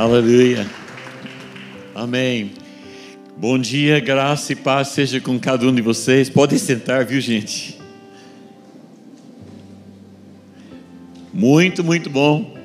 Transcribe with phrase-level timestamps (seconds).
[0.00, 0.66] Aleluia.
[1.94, 2.52] Amém.
[3.36, 6.30] Bom dia, graça e paz seja com cada um de vocês.
[6.30, 7.78] Pode sentar, viu, gente?
[11.34, 12.56] Muito, muito bom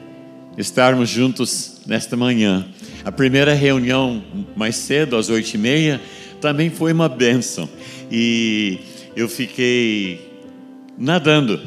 [0.58, 2.70] estarmos juntos nesta manhã.
[3.04, 4.24] A primeira reunião
[4.56, 6.00] mais cedo, às oito e meia,
[6.40, 7.68] também foi uma bênção.
[8.10, 8.80] E
[9.14, 10.25] eu fiquei
[10.98, 11.60] nadando,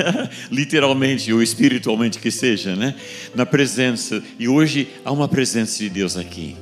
[0.50, 2.94] literalmente ou espiritualmente que seja, né?
[3.34, 4.22] Na presença.
[4.38, 6.56] E hoje há uma presença de Deus aqui.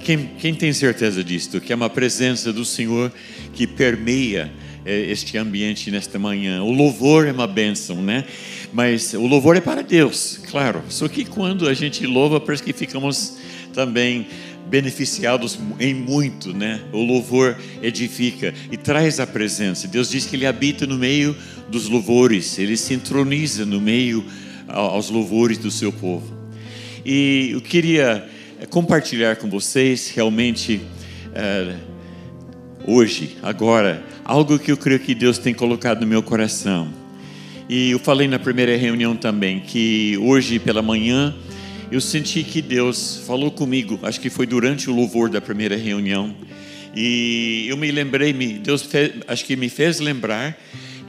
[0.00, 1.60] Quem, quem tem certeza disto?
[1.60, 3.12] Que é uma presença do Senhor
[3.52, 4.52] que permeia
[4.84, 6.62] é, este ambiente nesta manhã.
[6.62, 8.24] O louvor é uma bênção, né?
[8.72, 10.82] Mas o louvor é para Deus, claro.
[10.88, 13.36] Só que quando a gente louva, parece que ficamos
[13.72, 14.28] também
[14.68, 16.80] beneficiados em muito, né?
[16.92, 19.86] O louvor edifica e traz a presença.
[19.86, 21.36] Deus diz que Ele habita no meio
[21.68, 24.24] dos louvores, Ele se entroniza no meio
[24.68, 26.34] aos louvores do seu povo.
[27.04, 28.28] E eu queria
[28.60, 30.80] eh, compartilhar com vocês realmente
[31.32, 31.76] é,
[32.84, 36.88] hoje, agora, algo que eu creio que Deus tem colocado no meu coração.
[37.68, 41.34] E eu falei na primeira reunião também que hoje pela manhã
[41.90, 46.34] eu senti que Deus falou comigo, acho que foi durante o louvor da primeira reunião,
[46.94, 50.58] e eu me lembrei, Deus fez, acho que me fez lembrar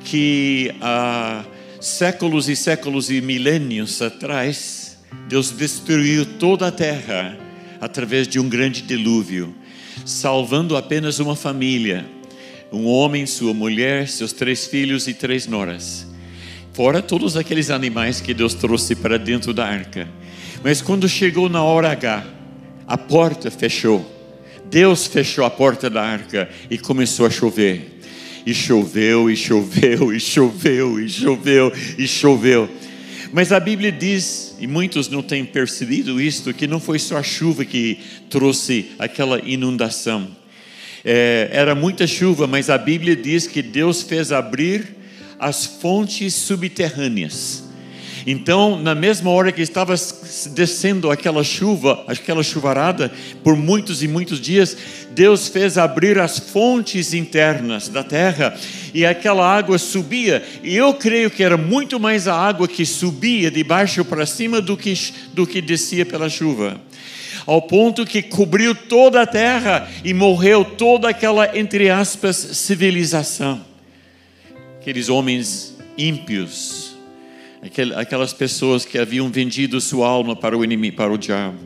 [0.03, 1.45] que há
[1.79, 7.37] séculos e séculos e milênios atrás, Deus destruiu toda a terra
[7.79, 9.53] através de um grande dilúvio,
[10.05, 12.05] salvando apenas uma família,
[12.71, 16.05] um homem, sua mulher, seus três filhos e três noras.
[16.73, 20.07] Fora todos aqueles animais que Deus trouxe para dentro da arca.
[20.67, 22.27] Mas quando chegou na hora H,
[22.85, 24.05] a porta fechou.
[24.65, 28.01] Deus fechou a porta da arca e começou a chover.
[28.45, 32.69] E choveu, e choveu, e choveu, e choveu, e choveu.
[33.31, 37.23] Mas a Bíblia diz, e muitos não têm percebido isto, que não foi só a
[37.23, 40.27] chuva que trouxe aquela inundação.
[41.05, 44.97] É, era muita chuva, mas a Bíblia diz que Deus fez abrir
[45.39, 47.66] as fontes subterrâneas.
[48.29, 49.95] Então, na mesma hora que estava
[50.47, 53.09] descendo aquela chuva, aquela chuvarada,
[53.41, 54.75] por muitos e muitos dias,
[55.11, 58.53] Deus fez abrir as fontes internas da terra
[58.93, 60.43] e aquela água subia.
[60.61, 64.59] E eu creio que era muito mais a água que subia de baixo para cima
[64.59, 64.93] do que,
[65.33, 66.81] do que descia pela chuva
[67.45, 73.65] ao ponto que cobriu toda a terra e morreu toda aquela, entre aspas, civilização.
[74.81, 76.86] Aqueles homens ímpios,
[77.95, 81.57] aquelas pessoas que haviam vendido sua alma para o inimigo, para o diabo.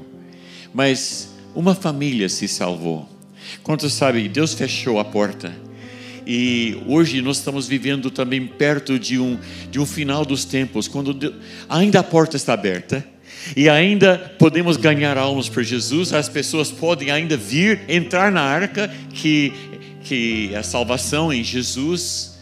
[0.74, 3.08] Mas uma família se salvou.
[3.64, 5.54] Quantos sabem, Deus fechou a porta.
[6.26, 9.38] E hoje nós estamos vivendo também perto de um,
[9.70, 11.34] de um final dos tempos, quando Deus,
[11.68, 13.06] ainda a porta está aberta,
[13.56, 18.88] e ainda podemos ganhar almas para Jesus, as pessoas podem ainda vir, entrar na arca,
[19.14, 19.52] que,
[20.04, 22.40] que é a salvação em Jesus,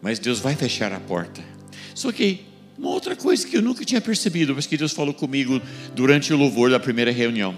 [0.00, 1.42] mas Deus vai fechar a porta.
[1.94, 2.40] Só que
[2.78, 5.60] uma outra coisa que eu nunca tinha percebido, mas que Deus falou comigo
[5.94, 7.56] durante o louvor da primeira reunião.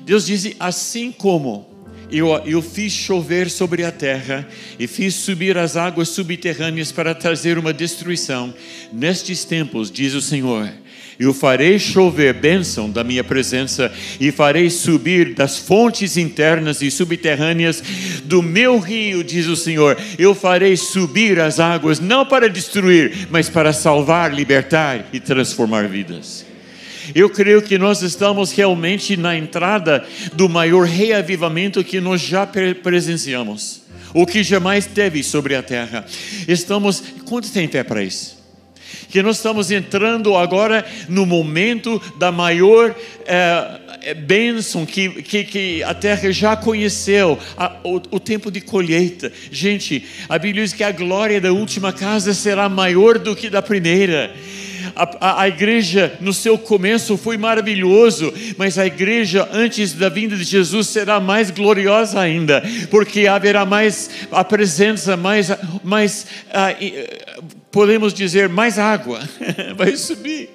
[0.00, 1.66] Deus diz: assim como
[2.10, 4.48] eu, eu fiz chover sobre a terra
[4.78, 8.54] e fiz subir as águas subterrâneas para trazer uma destruição,
[8.92, 10.72] nestes tempos, diz o Senhor,
[11.18, 17.82] eu farei chover bênção da minha presença e farei subir das fontes internas e subterrâneas
[18.24, 19.98] do meu rio, diz o Senhor.
[20.16, 26.46] Eu farei subir as águas, não para destruir, mas para salvar, libertar e transformar vidas.
[27.12, 33.82] Eu creio que nós estamos realmente na entrada do maior reavivamento que nós já presenciamos,
[34.14, 36.06] o que jamais teve sobre a terra.
[36.46, 38.37] Estamos, quanto tem fé para isso?
[39.08, 42.94] Que nós estamos entrando agora no momento da maior
[43.26, 49.32] é, bênção que, que, que, a terra já conheceu, a, o, o, tempo de colheita.
[49.50, 53.62] Gente, a Bíblia diz que a glória da última casa será maior do que da
[53.62, 54.34] primeira.
[54.94, 60.36] A, a, a, igreja no seu começo foi maravilhoso, mas a igreja antes da vinda
[60.36, 65.50] de Jesus será mais gloriosa ainda, porque haverá mais a presença, mais,
[65.84, 69.20] mais uh, podemos dizer mais água
[69.76, 70.50] vai subir,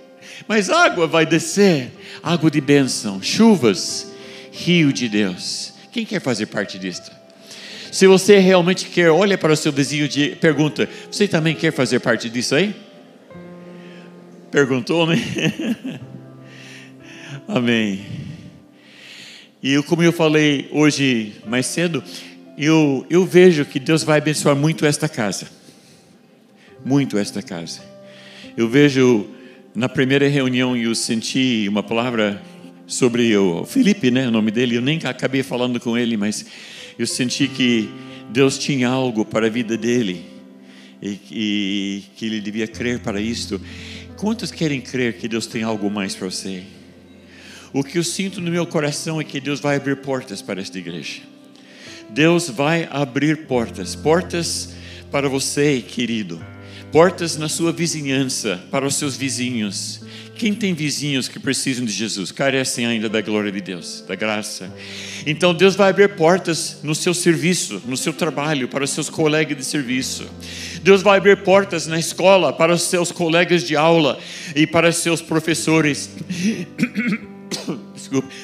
[0.47, 4.11] mais água vai descer, água de bênção, chuvas,
[4.51, 5.73] rio de Deus.
[5.91, 7.11] Quem quer fazer parte disto?
[7.91, 11.99] Se você realmente quer, olha para o seu vizinho e pergunta: Você também quer fazer
[11.99, 12.75] parte disso aí?
[14.49, 15.17] Perguntou, né?
[17.47, 18.03] Amém.
[19.61, 22.03] E eu, como eu falei hoje mais cedo,
[22.57, 25.47] eu, eu vejo que Deus vai abençoar muito esta casa.
[26.85, 27.81] Muito esta casa.
[28.57, 29.29] Eu vejo
[29.75, 32.41] na primeira reunião eu senti uma palavra
[32.85, 34.75] sobre o Felipe, né, o nome dele.
[34.75, 36.45] Eu nem acabei falando com ele, mas
[36.97, 37.89] eu senti que
[38.29, 40.25] Deus tinha algo para a vida dele
[41.01, 43.59] e, e que ele devia crer para isto.
[44.17, 46.63] Quantos querem crer que Deus tem algo mais para você?
[47.73, 50.77] O que eu sinto no meu coração é que Deus vai abrir portas para esta
[50.77, 51.21] igreja.
[52.09, 54.75] Deus vai abrir portas, portas
[55.09, 56.43] para você, querido,
[56.93, 59.99] portas na sua vizinhança, para os seus vizinhos.
[60.35, 64.71] Quem tem vizinhos que precisam de Jesus, carecem ainda da glória de Deus, da graça.
[65.25, 69.57] Então Deus vai abrir portas no seu serviço, no seu trabalho, para os seus colegas
[69.57, 70.27] de serviço.
[70.83, 74.19] Deus vai abrir portas na escola para os seus colegas de aula
[74.55, 76.11] e para os seus professores.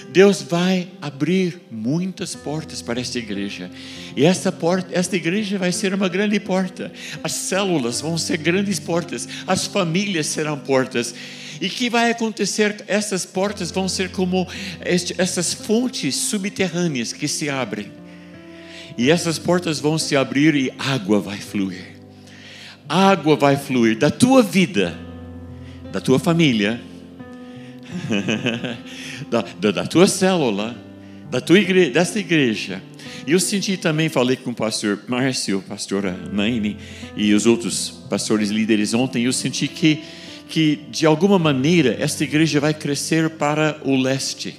[0.10, 3.70] Deus vai abrir muitas portas para esta igreja.
[4.16, 6.92] E esta porta, esta igreja vai ser uma grande porta.
[7.22, 9.28] As células vão ser grandes portas.
[9.46, 11.14] As famílias serão portas.
[11.60, 12.84] E que vai acontecer?
[12.88, 14.48] Essas portas vão ser como
[14.86, 17.92] este, essas fontes subterrâneas que se abrem.
[18.98, 22.00] E essas portas vão se abrir e água vai fluir
[22.90, 24.98] água vai fluir da tua vida,
[25.92, 26.82] da tua família,
[29.30, 30.76] da, da, da, tua célula,
[31.30, 32.82] da tua igreja, dessa igreja.
[33.26, 36.78] E eu senti também, falei com o pastor Márcio, pastora Naine
[37.16, 40.04] e os outros pastores líderes ontem, eu senti que,
[40.48, 44.58] que de alguma maneira esta igreja vai crescer para o leste,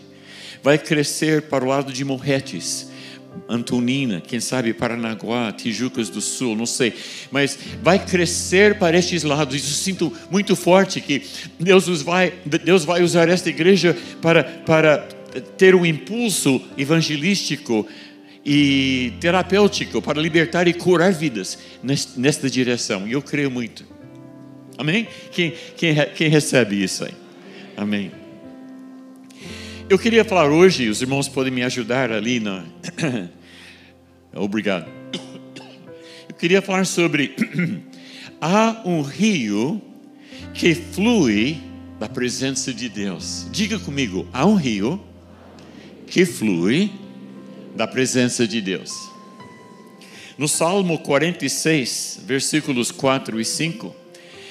[0.63, 2.90] vai crescer para o lado de Morretes
[3.49, 6.95] Antonina, quem sabe Paranaguá, Tijucas do Sul, não sei,
[7.31, 9.55] mas vai crescer para estes lados.
[9.55, 11.23] Eu sinto muito forte que
[11.59, 12.33] Deus vai,
[12.65, 14.99] Deus vai usar esta igreja para, para
[15.57, 17.87] ter um impulso evangelístico
[18.45, 21.59] e terapêutico para libertar e curar vidas
[22.17, 23.07] nesta direção.
[23.07, 23.85] E eu creio muito.
[24.79, 25.07] Amém?
[25.31, 27.13] Quem, quem, quem recebe isso aí?
[27.77, 28.20] Amém.
[29.91, 32.65] Eu queria falar hoje, os irmãos podem me ajudar ali na.
[34.33, 34.89] Obrigado.
[36.29, 37.35] Eu queria falar sobre.
[38.41, 39.83] Há um rio
[40.55, 41.59] que flui
[41.99, 43.49] da presença de Deus.
[43.51, 44.99] Diga comigo, há um rio
[46.07, 46.91] que flui
[47.75, 48.93] da presença de Deus.
[50.39, 53.95] No Salmo 46, versículos 4 e 5,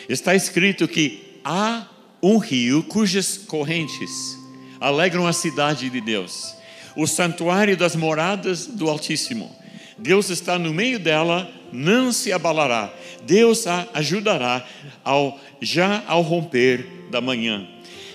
[0.10, 1.88] está escrito que há
[2.22, 4.39] um rio cujas correntes
[4.80, 6.56] alegram a cidade de Deus,
[6.96, 9.56] o santuário das moradas do Altíssimo.
[9.98, 12.94] Deus está no meio dela, não se abalará.
[13.24, 14.66] Deus a ajudará
[15.04, 17.68] ao, já ao romper da manhã.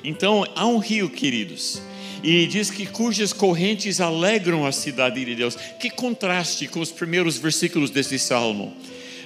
[0.02, 1.80] Então, há um rio, queridos,
[2.22, 5.56] e diz que cujas correntes alegram a cidade de Deus.
[5.78, 8.74] Que contraste com os primeiros versículos desse salmo.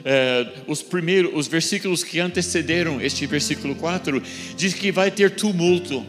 [0.04, 4.22] É, os primeiros, os versículos que antecederam este versículo 4,
[4.56, 6.04] diz que vai ter tumulto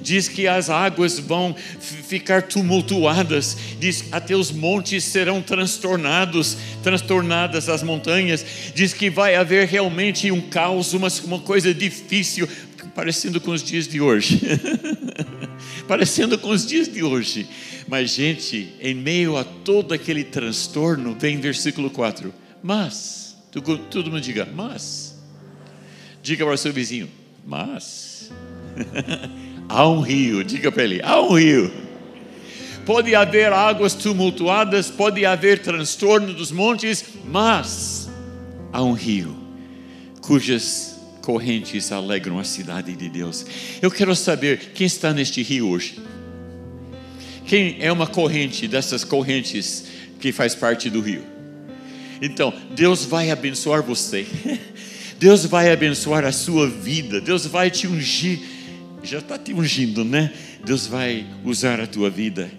[0.00, 7.82] diz que as águas vão ficar tumultuadas, diz até os montes serão transtornados, transtornadas as
[7.82, 8.44] montanhas,
[8.74, 12.48] diz que vai haver realmente um caos, uma, uma coisa difícil,
[12.94, 14.40] parecendo com os dias de hoje.
[15.86, 17.48] parecendo com os dias de hoje.
[17.86, 22.32] Mas, gente, em meio a todo aquele transtorno, vem versículo 4.
[22.62, 23.36] Mas,
[23.90, 25.16] todo mundo diga, mas.
[26.22, 27.08] Diga para o seu vizinho,
[27.46, 28.30] mas.
[29.68, 31.70] Há um rio, diga para ele: há um rio.
[32.86, 38.08] Pode haver águas tumultuadas, pode haver transtorno dos montes, mas
[38.72, 39.36] há um rio
[40.22, 43.44] cujas correntes alegram a cidade de Deus.
[43.82, 45.98] Eu quero saber quem está neste rio hoje.
[47.46, 49.84] Quem é uma corrente dessas correntes
[50.18, 51.22] que faz parte do rio?
[52.20, 54.26] Então, Deus vai abençoar você.
[55.18, 57.20] Deus vai abençoar a sua vida.
[57.20, 58.40] Deus vai te ungir
[59.02, 60.32] já está te ungindo, né?
[60.64, 62.50] Deus vai usar a tua vida.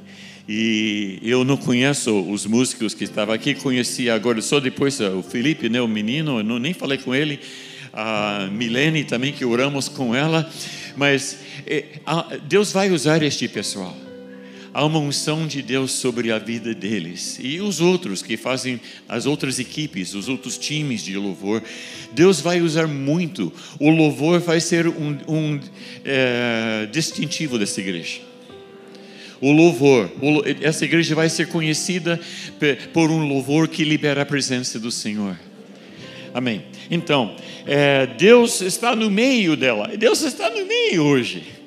[0.48, 5.70] E eu não conheço os músicos que estavam aqui, conheci agora só depois o Felipe,
[5.70, 7.40] né, o menino, eu não, nem falei com ele,
[7.94, 10.52] a Milene também, que oramos com ela,
[10.98, 11.86] mas é,
[12.48, 13.96] Deus vai usar este pessoal
[14.74, 17.40] há uma unção de Deus sobre a vida deles.
[17.42, 21.64] E os outros que fazem as outras equipes, os outros times de louvor,
[22.12, 23.52] Deus vai usar muito.
[23.80, 25.60] O louvor vai ser um, um
[26.06, 28.22] é, distintivo dessa igreja.
[29.42, 30.12] O louvor,
[30.62, 32.20] essa igreja vai ser conhecida
[32.94, 35.40] por um louvor que libera a presença do Senhor.
[36.34, 36.64] Amém.
[36.92, 37.36] Então,
[37.66, 39.90] é, Deus está no meio dela.
[39.98, 41.59] Deus está no meio hoje.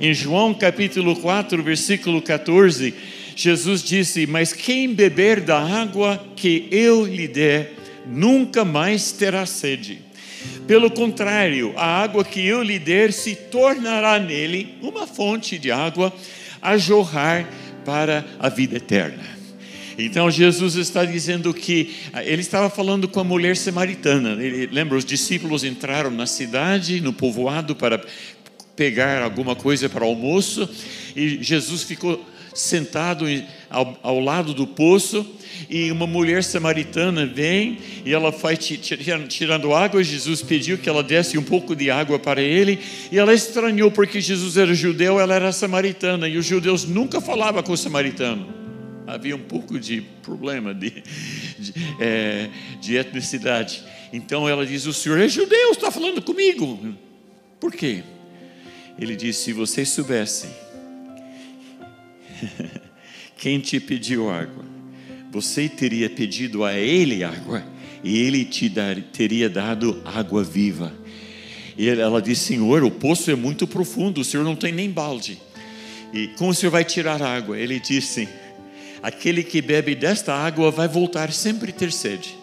[0.00, 2.94] Em João capítulo 4, versículo 14,
[3.36, 7.74] Jesus disse: Mas quem beber da água que eu lhe der,
[8.06, 9.98] nunca mais terá sede.
[10.66, 16.10] Pelo contrário, a água que eu lhe der se tornará nele uma fonte de água
[16.62, 17.46] a jorrar
[17.84, 19.40] para a vida eterna.
[19.98, 24.42] Então Jesus está dizendo que ele estava falando com a mulher samaritana.
[24.42, 28.02] Ele, lembra, os discípulos entraram na cidade, no povoado, para
[28.80, 30.66] pegar alguma coisa para almoço,
[31.14, 33.26] e Jesus ficou sentado
[33.68, 35.34] ao, ao, lado do poço
[35.68, 40.02] e uma mulher samaritana vem e ela vai tirando água.
[40.02, 42.78] Jesus pediu que ela desse um pouco de água para ele
[43.12, 47.62] e ela estranhou porque Jesus era judeu, ela era samaritana e os judeus nunca falavam
[47.62, 48.48] com o samaritano.
[49.06, 50.90] Havia um pouco de problema de,
[51.58, 52.48] de, é,
[52.80, 53.82] de etnicidade.
[54.10, 56.96] Então ela diz: O senhor é judeu, está falando comigo.
[57.60, 58.02] Por quê?
[59.00, 60.50] Ele diz: Se vocês soubessem
[63.38, 64.64] quem te pediu água,
[65.32, 67.64] você teria pedido a ele água
[68.04, 70.92] e ele te dar, teria dado água viva.
[71.78, 75.40] E ela disse: Senhor, o poço é muito profundo, o senhor não tem nem balde.
[76.12, 77.58] E como o senhor vai tirar água?
[77.58, 78.28] Ele disse:
[79.02, 82.39] Aquele que bebe desta água vai voltar sempre ter sede.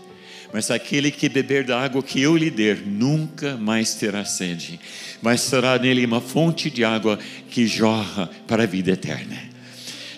[0.53, 4.79] Mas aquele que beber da água que eu lhe der, nunca mais terá sede,
[5.21, 9.37] mas será nele uma fonte de água que jorra para a vida eterna.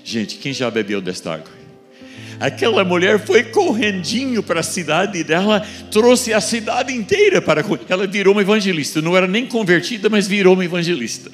[0.03, 1.59] Gente, quem já bebeu desta água?
[2.39, 7.63] Aquela mulher foi correndinho para a cidade dela, trouxe a cidade inteira para.
[7.89, 11.29] Ela virou uma evangelista, não era nem convertida, mas virou uma evangelista.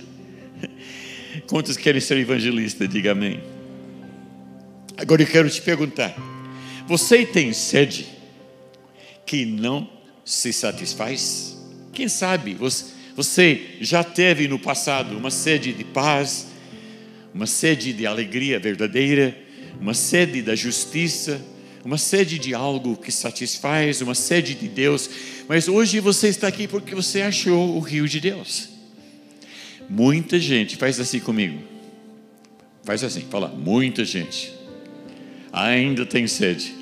[1.47, 2.87] Quantos querem ser evangelista?
[2.87, 3.39] Diga amém.
[4.97, 6.15] Agora eu quero te perguntar:
[6.87, 8.14] você tem sede
[9.25, 9.89] que não
[10.23, 11.57] se satisfaz?
[11.93, 12.57] Quem sabe
[13.15, 16.47] você já teve no passado uma sede de paz,
[17.33, 19.37] uma sede de alegria verdadeira,
[19.79, 21.41] uma sede da justiça,
[21.83, 25.09] uma sede de algo que satisfaz, uma sede de Deus,
[25.47, 28.69] mas hoje você está aqui porque você achou o rio de Deus.
[29.87, 31.59] Muita gente, faz assim comigo.
[32.83, 34.53] Faz assim, fala, muita gente
[35.51, 36.73] ainda tem sede,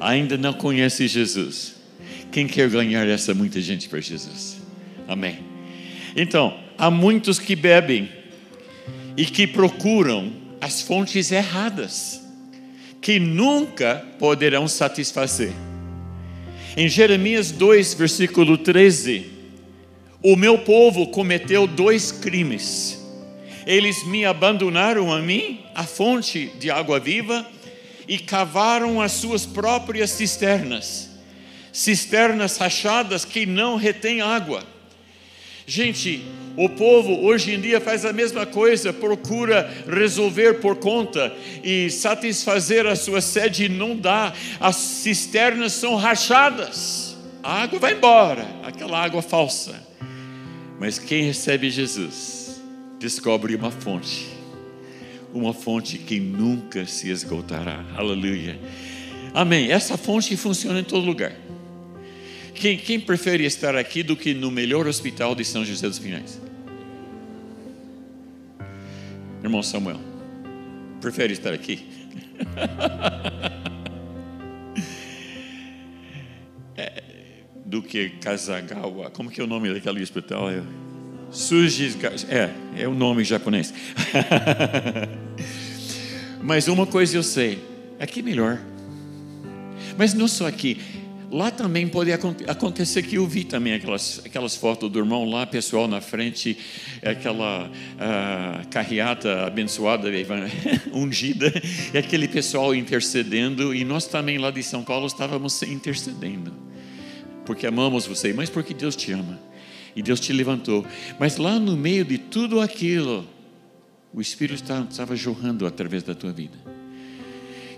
[0.00, 1.74] ainda não conhece Jesus.
[2.32, 4.56] Quem quer ganhar essa muita gente para Jesus?
[5.06, 5.38] Amém.
[6.16, 8.08] Então, há muitos que bebem
[9.16, 12.20] e que procuram as fontes erradas,
[13.00, 15.52] que nunca poderão satisfazer.
[16.76, 19.26] Em Jeremias 2, versículo 13,
[20.22, 23.00] o meu povo cometeu dois crimes.
[23.66, 27.46] Eles me abandonaram a mim, a fonte de água viva,
[28.06, 31.10] e cavaram as suas próprias cisternas,
[31.72, 34.62] cisternas rachadas que não retêm água.
[35.66, 36.22] Gente,
[36.56, 42.86] o povo hoje em dia faz a mesma coisa, procura resolver por conta e satisfazer
[42.86, 44.34] a sua sede não dá.
[44.60, 49.82] As cisternas são rachadas, a água vai embora, aquela água falsa.
[50.78, 52.60] Mas quem recebe Jesus
[52.98, 54.33] descobre uma fonte
[55.34, 57.84] uma fonte que nunca se esgotará.
[57.96, 58.56] Aleluia.
[59.34, 59.72] Amém.
[59.72, 61.32] Essa fonte funciona em todo lugar.
[62.54, 66.40] Quem, quem prefere estar aqui do que no melhor hospital de São José dos Pinhais?
[69.42, 70.00] Irmão Samuel,
[71.00, 71.84] prefere estar aqui?
[76.76, 77.02] é,
[77.66, 79.10] do que Kasagawa.
[79.10, 80.48] Como que é o nome daquele hospital?
[80.48, 80.62] É...
[81.34, 82.50] Sujisga, é,
[82.82, 83.74] é o nome japonês.
[86.40, 87.58] Mas uma coisa eu sei,
[87.98, 88.60] aqui melhor.
[89.98, 90.78] Mas não só aqui,
[91.32, 95.88] lá também pode acontecer que eu vi também aquelas, aquelas fotos do irmão lá, pessoal
[95.88, 96.56] na frente,
[97.02, 100.08] aquela uh, carreata abençoada,
[100.94, 101.52] ungida,
[101.92, 106.54] e aquele pessoal intercedendo, e nós também lá de São Paulo estávamos intercedendo,
[107.44, 109.53] porque amamos você, mas porque Deus te ama
[109.94, 110.86] e Deus te levantou.
[111.18, 113.26] Mas lá no meio de tudo aquilo,
[114.12, 116.56] o Espírito estava jorrando através da tua vida.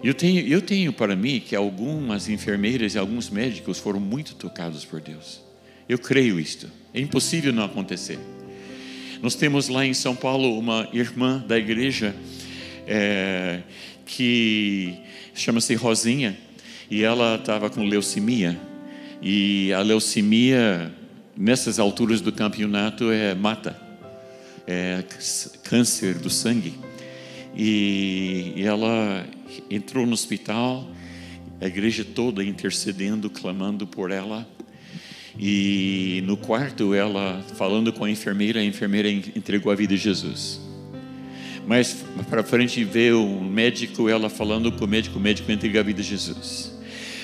[0.03, 4.85] Eu tenho, eu tenho para mim que algumas enfermeiras e alguns médicos foram muito tocados
[4.85, 5.41] por Deus.
[5.89, 6.71] Eu creio isto.
[6.93, 8.19] É impossível não acontecer.
[9.23, 12.15] Nós temos lá em São Paulo uma irmã da igreja
[12.87, 13.63] é,
[14.05, 14.95] que
[15.35, 16.39] chama-se Rosinha
[16.91, 18.59] e ela estava com leucemia
[19.23, 20.93] e a leucemia
[21.37, 23.79] nessas alturas do campeonato é mata,
[24.67, 25.05] é
[25.63, 26.75] câncer do sangue.
[27.55, 29.27] E, ela
[29.71, 30.89] entrou no hospital,
[31.61, 34.47] a igreja toda intercedendo, clamando por ela.
[35.39, 40.61] E no quarto, ela falando com a enfermeira, a enfermeira entregou a vida a Jesus.
[41.67, 45.85] Mas para frente ver o médico, ela falando com o médico, o médico entregou a
[45.85, 46.76] vida a Jesus.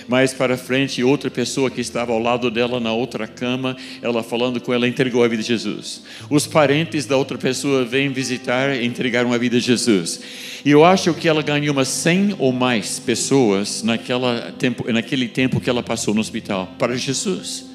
[0.08, 4.60] Mais para frente, outra pessoa que estava ao lado dela na outra cama, ela falando
[4.60, 6.02] com ela, entregou a vida a Jesus.
[6.28, 10.20] Os parentes da outra pessoa vêm visitar e entregaram a vida a Jesus.
[10.64, 15.60] E eu acho que ela ganhou umas 100 ou mais pessoas naquela tempo, naquele tempo
[15.60, 17.66] que ela passou no hospital para Jesus.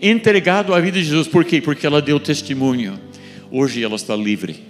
[0.00, 1.60] Entregado a vida de Jesus, por quê?
[1.60, 2.98] Porque ela deu testemunho.
[3.50, 4.69] Hoje ela está livre.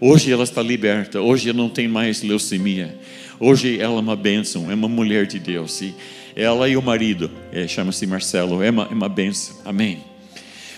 [0.00, 1.20] Hoje ela está liberta.
[1.20, 2.98] Hoje ela não tem mais leucemia.
[3.40, 5.80] Hoje ela é uma bênção, é uma mulher de Deus.
[5.80, 5.94] E
[6.34, 9.56] ela e o marido, é, chama-se Marcelo, é uma, é uma bênção.
[9.64, 10.04] Amém.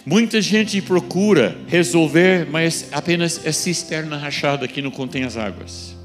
[0.06, 5.96] Muita gente procura resolver, mas apenas é cisterna rachada que não contém as águas.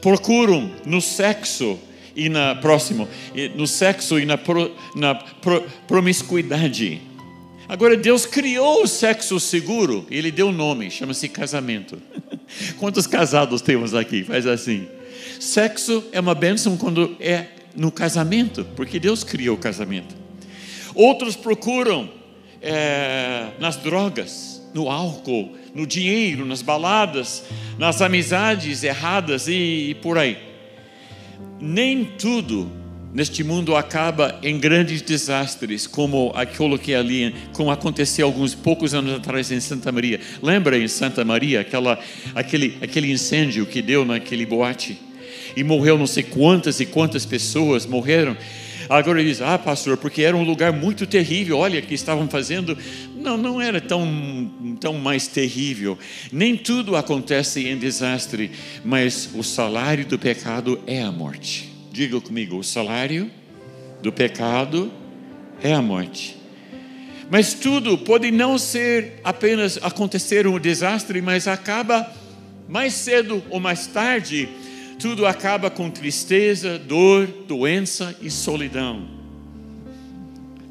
[0.00, 1.78] Procuram no sexo
[2.14, 3.08] e na próximo,
[3.54, 7.02] no sexo e na, pro, na pro, promiscuidade.
[7.68, 12.00] Agora Deus criou o sexo seguro, ele deu o um nome, chama-se casamento.
[12.78, 14.22] Quantos casados temos aqui?
[14.22, 14.86] Faz assim.
[15.40, 20.14] Sexo é uma bênção quando é no casamento, porque Deus criou o casamento.
[20.94, 22.08] Outros procuram
[22.62, 27.42] é, nas drogas, no álcool, no dinheiro, nas baladas,
[27.78, 30.38] nas amizades erradas e, e por aí.
[31.60, 32.70] Nem tudo
[33.16, 39.14] neste mundo acaba em grandes desastres, como aquilo que ali, como aconteceu alguns poucos anos
[39.14, 40.20] atrás em Santa Maria.
[40.42, 41.98] Lembra em Santa Maria aquela,
[42.34, 44.98] aquele, aquele incêndio que deu naquele boate?
[45.56, 48.36] E morreu não sei quantas e quantas pessoas morreram.
[48.86, 51.56] Agora ele diz: Ah, pastor, porque era um lugar muito terrível.
[51.56, 52.76] Olha, que estavam fazendo.
[53.14, 55.98] Não, não era tão, tão mais terrível.
[56.30, 58.50] Nem tudo acontece em desastre,
[58.84, 61.65] mas o salário do pecado é a morte.
[61.96, 63.30] Diga comigo: o salário
[64.02, 64.92] do pecado
[65.62, 66.36] é a morte.
[67.30, 72.12] Mas tudo pode não ser apenas acontecer um desastre, mas acaba
[72.68, 74.46] mais cedo ou mais tarde
[74.98, 79.08] tudo acaba com tristeza, dor, doença e solidão.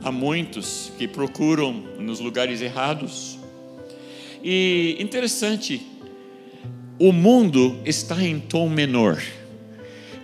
[0.04, 3.40] Há muitos que procuram nos lugares errados.
[4.44, 5.82] E interessante,
[7.00, 9.20] o mundo está em tom menor.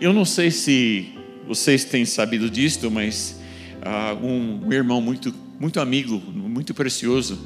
[0.01, 1.09] Eu não sei se
[1.47, 3.39] vocês têm sabido disto, mas
[3.85, 7.37] uh, um, um irmão muito, muito amigo, muito precioso,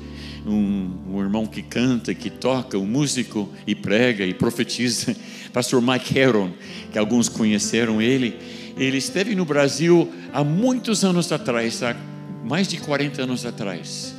[0.48, 5.14] um, um, irmão que canta, que toca, um músico e prega e profetiza,
[5.52, 6.54] pastor Mike Heron,
[6.94, 8.38] que alguns conheceram ele.
[8.78, 11.94] Ele esteve no Brasil há muitos anos atrás, há
[12.46, 14.16] mais de 40 anos atrás.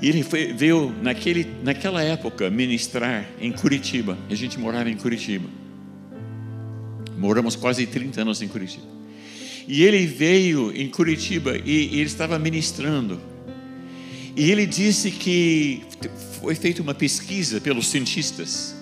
[0.00, 4.16] Ele foi, veio naquele, naquela época ministrar em Curitiba.
[4.30, 5.65] A gente morava em Curitiba.
[7.16, 8.86] Moramos quase 30 anos em Curitiba.
[9.66, 13.20] E ele veio em Curitiba e, e ele estava ministrando.
[14.36, 15.82] E ele disse que
[16.40, 18.76] foi feita uma pesquisa pelos cientistas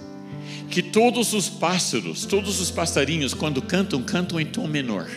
[0.74, 5.08] que todos os pássaros, todos os passarinhos, quando cantam, cantam em tom menor.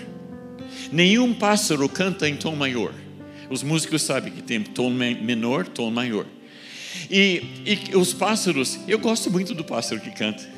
[0.92, 2.94] Nenhum pássaro canta em tom maior.
[3.50, 6.28] Os músicos sabem que tem tom menor, tom maior.
[7.10, 10.57] E, e os pássaros, eu gosto muito do pássaro que canta.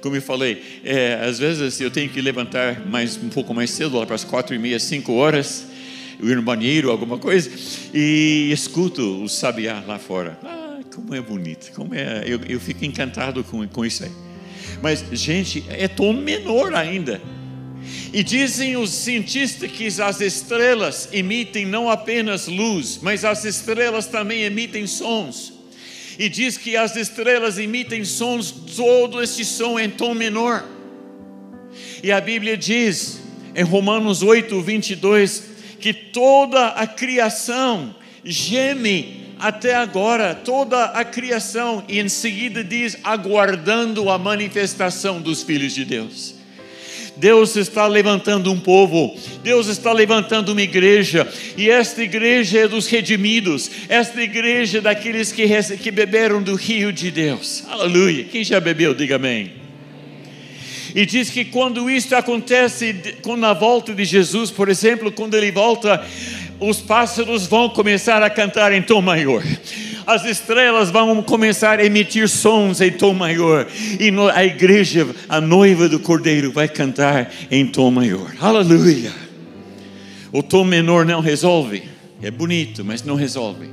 [0.00, 3.98] Como eu falei, é, às vezes eu tenho que levantar mais um pouco mais cedo,
[3.98, 5.66] lá para as quatro e meia, cinco horas,
[6.22, 7.50] ir no banheiro, alguma coisa,
[7.92, 10.38] e escuto o sabiá lá fora.
[10.44, 14.10] Ah, como é bonito, como é, eu, eu fico encantado com, com isso aí.
[14.80, 17.20] Mas, gente, é tom menor ainda.
[18.12, 24.42] E dizem os cientistas que as estrelas emitem não apenas luz, mas as estrelas também
[24.42, 25.57] emitem sons.
[26.18, 30.64] E diz que as estrelas emitem sons, todo esse som em tom menor.
[32.02, 33.20] E a Bíblia diz,
[33.54, 35.44] em Romanos 8, 22,
[35.80, 44.10] que toda a criação geme até agora toda a criação, e em seguida diz: aguardando
[44.10, 46.37] a manifestação dos filhos de Deus.
[47.18, 52.86] Deus está levantando um povo, Deus está levantando uma igreja, e esta igreja é dos
[52.86, 55.46] redimidos, esta igreja é daqueles que,
[55.78, 57.64] que beberam do rio de Deus.
[57.68, 58.24] Aleluia.
[58.24, 59.52] Quem já bebeu, diga amém.
[60.94, 65.50] E diz que quando isso acontece, com a volta de Jesus, por exemplo, quando ele
[65.50, 66.04] volta,
[66.60, 69.42] os pássaros vão começar a cantar em tom maior.
[70.08, 73.66] As estrelas vão começar a emitir sons em tom maior.
[74.00, 78.34] E a igreja, a noiva do cordeiro, vai cantar em tom maior.
[78.40, 79.12] Aleluia!
[80.32, 81.82] O tom menor não resolve.
[82.22, 83.68] É bonito, mas não resolve.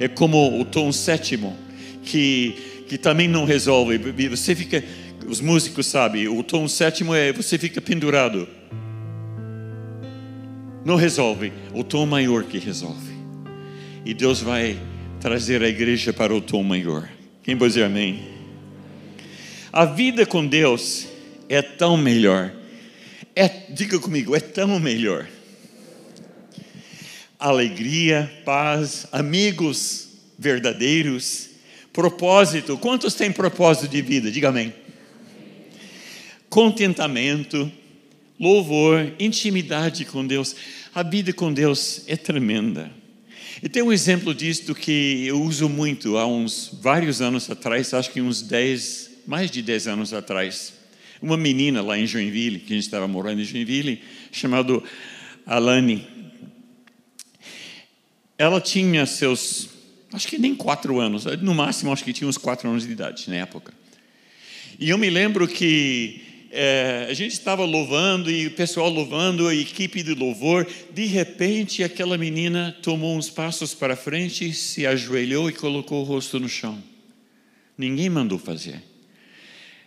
[0.00, 1.56] É como o tom sétimo,
[2.02, 3.96] que, que também não resolve.
[4.28, 4.82] Você fica,
[5.24, 8.48] os músicos sabem, o tom sétimo é você fica pendurado
[10.84, 13.12] não resolve, o tom maior que resolve.
[14.04, 14.76] E Deus vai
[15.20, 17.06] trazer a igreja para o tom maior.
[17.42, 18.26] Quem pode dizer amém?
[19.70, 21.06] A vida com Deus
[21.48, 22.52] é tão melhor,
[23.36, 25.28] é, diga comigo, é tão melhor.
[27.38, 31.50] Alegria, paz, amigos verdadeiros,
[31.92, 32.78] propósito.
[32.78, 34.30] Quantos têm propósito de vida?
[34.30, 34.72] Diga amém.
[36.48, 37.70] Contentamento,
[38.38, 40.56] louvor, intimidade com Deus.
[40.94, 42.99] A vida com Deus é tremenda.
[43.62, 48.10] E tem um exemplo disto que eu uso muito há uns vários anos atrás, acho
[48.10, 50.72] que uns 10, mais de 10 anos atrás.
[51.20, 54.82] Uma menina lá em Joinville, que a gente estava morando em Joinville, chamada
[55.44, 56.06] Alane.
[58.38, 59.68] Ela tinha seus,
[60.12, 63.28] acho que nem quatro anos, no máximo acho que tinha uns quatro anos de idade
[63.28, 63.74] na época.
[64.78, 69.54] E eu me lembro que é, a gente estava louvando e o pessoal louvando, a
[69.54, 70.66] equipe de louvor.
[70.92, 76.40] De repente, aquela menina tomou uns passos para frente, se ajoelhou e colocou o rosto
[76.40, 76.82] no chão.
[77.78, 78.82] Ninguém mandou fazer.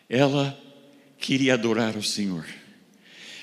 [0.08, 0.58] Ela
[1.18, 2.46] queria adorar o Senhor.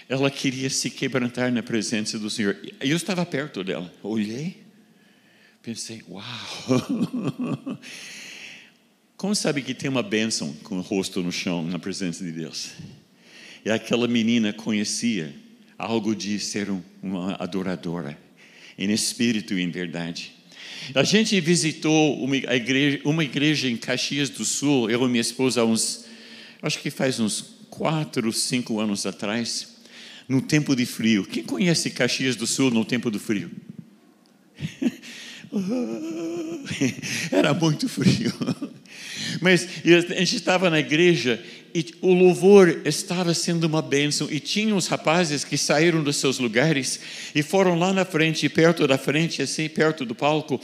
[0.09, 2.57] Ela queria se quebrantar na presença do Senhor.
[2.81, 3.93] Eu estava perto dela.
[4.03, 4.57] Olhei,
[5.63, 7.79] pensei, uau!
[9.17, 12.71] Como sabe que tem uma bênção com o rosto no chão na presença de Deus?
[13.65, 15.35] E aquela menina conhecia
[15.77, 16.69] algo de ser
[17.03, 18.19] uma adoradora,
[18.79, 20.33] em espírito e em verdade.
[20.95, 25.65] A gente visitou uma igreja, uma igreja em Caxias do Sul, eu e minha esposa,
[25.65, 26.05] uns,
[26.63, 29.77] acho que faz uns quatro, cinco anos atrás,
[30.29, 31.25] no tempo de frio.
[31.25, 33.51] Quem conhece Caxias do Sul no tempo do frio?
[37.33, 38.33] Era muito frio.
[39.41, 41.43] Mas a gente estava na igreja
[41.75, 44.29] e o louvor estava sendo uma bênção.
[44.31, 47.01] E tinha uns rapazes que saíram dos seus lugares
[47.35, 50.61] e foram lá na frente, perto da frente, assim, perto do palco,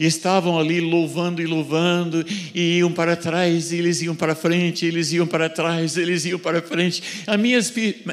[0.00, 4.86] e estavam ali louvando e louvando, e iam para trás, e eles iam para frente,
[4.86, 7.02] eles iam para trás, eles iam para frente.
[7.26, 7.60] A minha,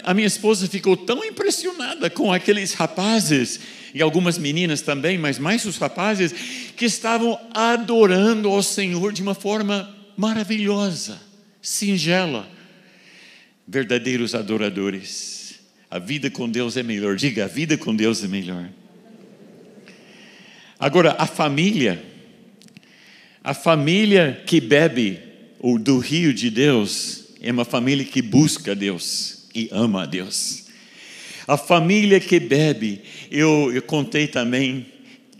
[0.03, 3.59] a minha esposa ficou tão impressionada com aqueles rapazes
[3.93, 6.33] e algumas meninas também, mas mais os rapazes,
[6.75, 11.32] que estavam adorando ao Senhor de uma forma maravilhosa
[11.63, 12.45] singela,
[13.65, 15.61] verdadeiros adoradores.
[15.89, 17.15] A vida com Deus é melhor.
[17.15, 18.69] Diga, a vida com Deus é melhor.
[20.77, 22.03] Agora, a família,
[23.41, 25.19] a família que bebe
[25.59, 30.65] o do rio de Deus é uma família que busca Deus e ama a Deus.
[31.47, 34.92] A família que bebe, eu, eu contei também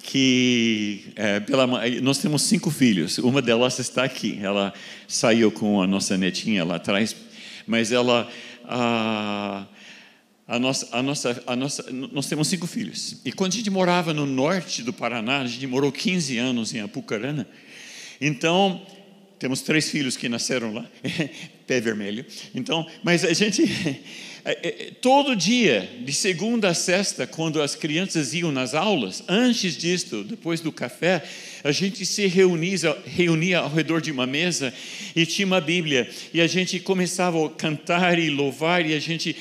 [0.03, 1.65] que é, pela,
[2.01, 3.17] nós temos cinco filhos.
[3.19, 4.37] Uma delas está aqui.
[4.41, 4.73] Ela
[5.07, 7.15] saiu com a nossa netinha lá atrás,
[7.65, 8.29] mas ela
[8.65, 9.65] a,
[10.45, 13.21] a nossa, a nossa, a nossa, nós temos cinco filhos.
[13.23, 16.81] E quando a gente morava no norte do Paraná, a gente morou 15 anos em
[16.81, 17.47] Apucarana.
[18.19, 18.85] Então
[19.39, 20.85] temos três filhos que nasceram lá,
[21.65, 22.25] pé vermelho.
[22.53, 23.63] Então, mas a gente
[24.99, 30.59] todo dia, de segunda a sexta, quando as crianças iam nas aulas, antes disto, depois
[30.59, 31.23] do café,
[31.63, 34.73] a gente se reunia, reunia ao redor de uma mesa
[35.15, 39.35] e tinha uma Bíblia, e a gente começava a cantar e louvar, e a gente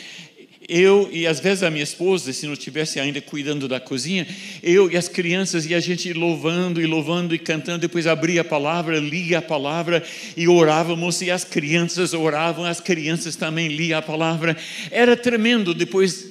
[0.68, 4.27] eu e às vezes a minha esposa, se não estivesse ainda cuidando da cozinha,
[4.62, 8.44] eu e as crianças e a gente louvando e louvando e cantando, depois abria a
[8.44, 10.03] palavra, lia a palavra
[10.37, 14.57] e orávamos e as crianças oravam, as crianças também liam a palavra.
[14.90, 15.75] Era tremendo.
[15.75, 16.31] Depois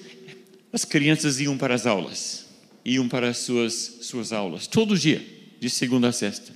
[0.71, 2.45] as crianças iam para as aulas,
[2.85, 5.21] iam para as suas suas aulas todo dia,
[5.59, 6.53] de segunda a sexta.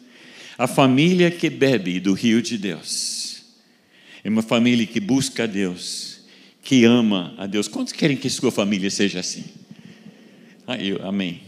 [0.57, 3.43] A família que bebe do rio de Deus
[4.23, 6.14] é uma família que busca a Deus
[6.65, 7.67] que ama a Deus.
[7.67, 9.45] Quantos querem que sua família seja assim?
[10.65, 11.41] Ah, eu, amém.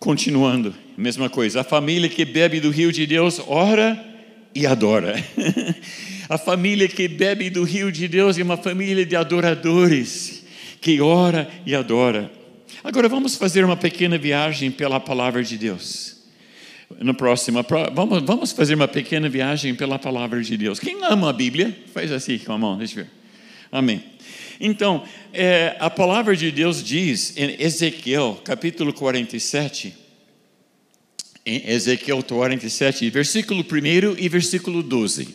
[0.00, 1.60] Continuando, mesma coisa.
[1.60, 4.02] A família que bebe do rio de Deus ora
[4.54, 5.22] e adora.
[6.26, 10.42] a família que bebe do rio de Deus é uma família de adoradores
[10.80, 12.32] que ora e adora.
[12.82, 16.16] Agora vamos fazer uma pequena viagem pela palavra de Deus.
[16.98, 20.80] No próximo, vamos, vamos fazer uma pequena viagem pela palavra de Deus.
[20.80, 21.76] Quem ama a Bíblia?
[21.92, 23.10] Faz assim com a mão, deixa eu ver.
[23.70, 24.13] Amém.
[24.60, 29.94] Então, é, a palavra de Deus diz em Ezequiel, capítulo 47,
[31.44, 35.28] em Ezequiel 47, versículo 1 e versículo 12.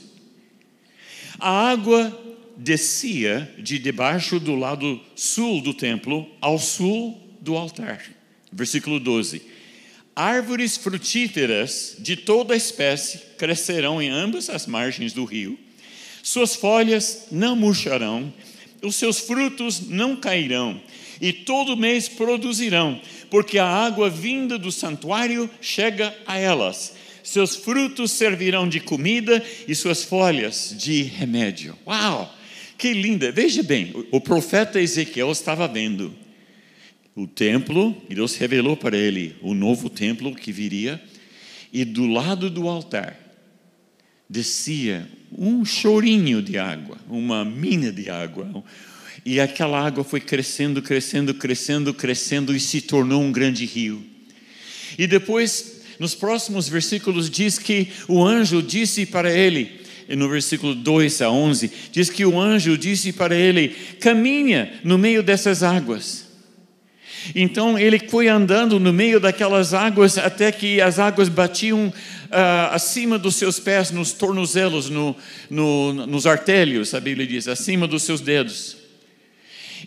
[1.40, 2.18] A água
[2.58, 8.04] descia de debaixo do lado sul do templo ao sul do altar.
[8.52, 9.42] Versículo 12.
[10.16, 15.58] Árvores frutíferas de toda espécie crescerão em ambas as margens do rio,
[16.22, 18.34] suas folhas não murcharão,
[18.82, 20.82] os seus frutos não cairão,
[21.22, 26.96] e todo mês produzirão, porque a água vinda do santuário chega a elas.
[27.24, 31.78] Seus frutos servirão de comida e suas folhas de remédio.
[31.86, 32.36] Uau!
[32.80, 33.30] que linda!
[33.30, 36.16] Veja bem, o profeta Ezequiel estava vendo
[37.14, 41.00] o templo, e Deus revelou para ele o novo templo que viria,
[41.74, 43.20] e do lado do altar
[44.30, 48.64] descia um chorinho de água, uma mina de água.
[49.26, 54.04] E aquela água foi crescendo, crescendo, crescendo, crescendo e se tornou um grande rio.
[54.98, 61.22] E depois, nos próximos versículos, diz que o anjo disse para ele, no versículo 2
[61.22, 66.29] a 11, diz que o anjo disse para ele: caminha no meio dessas águas.
[67.36, 73.18] Então ele foi andando no meio daquelas águas até que as águas batiam uh, acima
[73.18, 75.16] dos seus pés, nos tornozelos, no,
[75.50, 78.78] no, nos artérios, a Bíblia diz, acima dos seus dedos.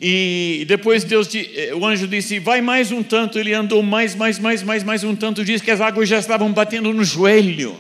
[0.01, 3.39] E depois Deus, eh, o anjo disse: Vai mais um tanto.
[3.39, 5.45] Ele andou mais, mais, mais, mais, mais um tanto.
[5.45, 7.77] Diz que as águas já estavam batendo no joelho.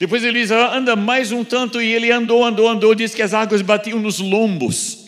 [0.00, 1.80] Depois ele diz: Anda mais um tanto.
[1.80, 2.92] E ele andou, andou, andou.
[2.92, 4.99] Diz que as águas batiam nos lombos.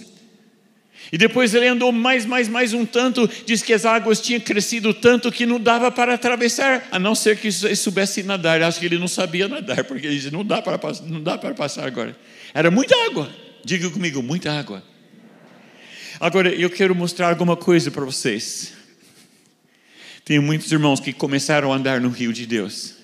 [1.13, 4.95] E depois ele andou mais, mais, mais um tanto, diz que as águas tinham crescido
[4.95, 8.63] tanto que não dava para atravessar, a não ser que ele soubesse nadar.
[8.63, 11.53] Acho que ele não sabia nadar, porque ele disse: não dá para, não dá para
[11.53, 12.17] passar agora.
[12.55, 13.31] Era muita água.
[13.63, 14.83] Diga comigo, muita água.
[16.19, 18.73] Agora eu quero mostrar alguma coisa para vocês.
[20.25, 22.95] Tem muitos irmãos que começaram a andar no rio de Deus.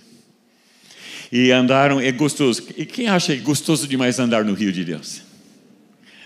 [1.31, 2.67] E andaram, é gostoso.
[2.75, 5.28] E quem acha gostoso demais andar no rio de Deus?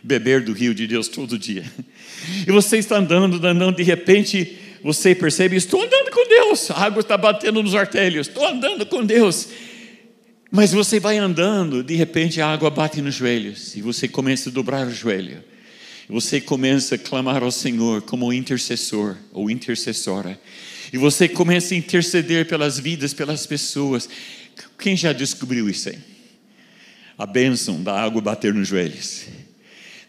[0.02, 1.64] Beber do rio de Deus todo dia.
[2.46, 7.00] E você está andando, andando, de repente você percebe: estou andando com Deus, a água
[7.00, 9.48] está batendo nos artérios, estou andando com Deus.
[10.50, 14.52] Mas você vai andando, de repente a água bate nos joelhos, e você começa a
[14.52, 15.42] dobrar o joelho.
[16.08, 20.38] Você começa a clamar ao Senhor como intercessor ou intercessora.
[20.92, 24.08] E você começa a interceder pelas vidas, pelas pessoas.
[24.78, 25.98] Quem já descobriu isso aí?
[27.16, 29.24] A bênção da água bater nos joelhos.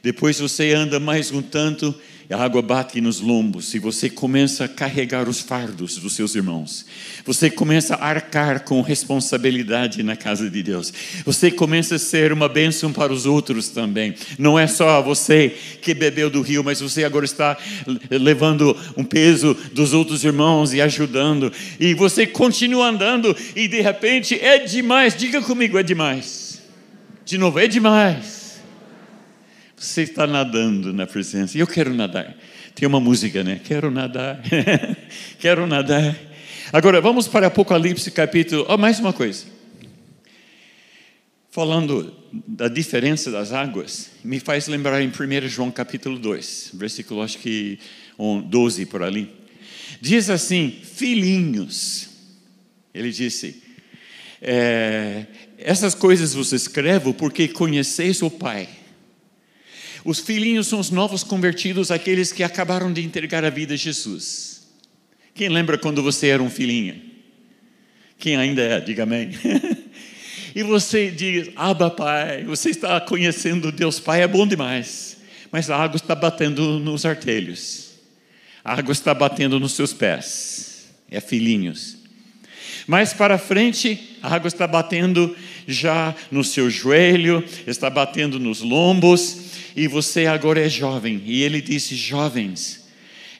[0.03, 1.95] Depois você anda mais um tanto,
[2.29, 6.85] a água bate nos lombos e você começa a carregar os fardos dos seus irmãos.
[7.23, 10.91] Você começa a arcar com responsabilidade na casa de Deus.
[11.23, 14.13] Você começa a ser uma bênção para os outros também.
[14.37, 17.57] Não é só você que bebeu do rio, mas você agora está
[18.09, 21.49] levando um peso dos outros irmãos e ajudando.
[21.79, 25.15] E você continua andando e de repente é demais.
[25.15, 26.61] Diga comigo, é demais.
[27.23, 28.42] De novo, é demais
[29.83, 31.57] você está nadando na presença.
[31.57, 32.35] Eu quero nadar.
[32.73, 33.59] Tem uma música, né?
[33.63, 34.41] Quero nadar.
[35.37, 36.17] quero nadar.
[36.71, 38.65] Agora, vamos para Apocalipse capítulo.
[38.69, 39.45] Oh, mais uma coisa.
[41.51, 42.15] Falando
[42.47, 47.77] da diferença das águas, me faz lembrar em 1 João capítulo 2, versículo acho que
[48.45, 49.29] 12 por ali.
[50.01, 52.09] Diz assim: Filhinhos,
[52.93, 53.61] ele disse,
[54.41, 55.25] é,
[55.57, 58.67] essas coisas vos escrevo porque conheceis o Pai.
[60.05, 64.67] Os filhinhos são os novos convertidos, aqueles que acabaram de entregar a vida a Jesus.
[65.33, 67.01] Quem lembra quando você era um filhinho?
[68.17, 69.31] Quem ainda é, diga amém.
[70.53, 75.17] e você diz, Abba Pai, você está conhecendo Deus Pai, é bom demais.
[75.51, 77.91] Mas a água está batendo nos artelhos.
[78.63, 80.87] A água está batendo nos seus pés.
[81.09, 81.97] É filhinhos.
[82.87, 85.35] Mais para frente, a água está batendo
[85.67, 89.42] já no seu joelho, está batendo nos lombos,
[89.75, 91.21] e você agora é jovem.
[91.25, 92.85] E ele disse: Jovens,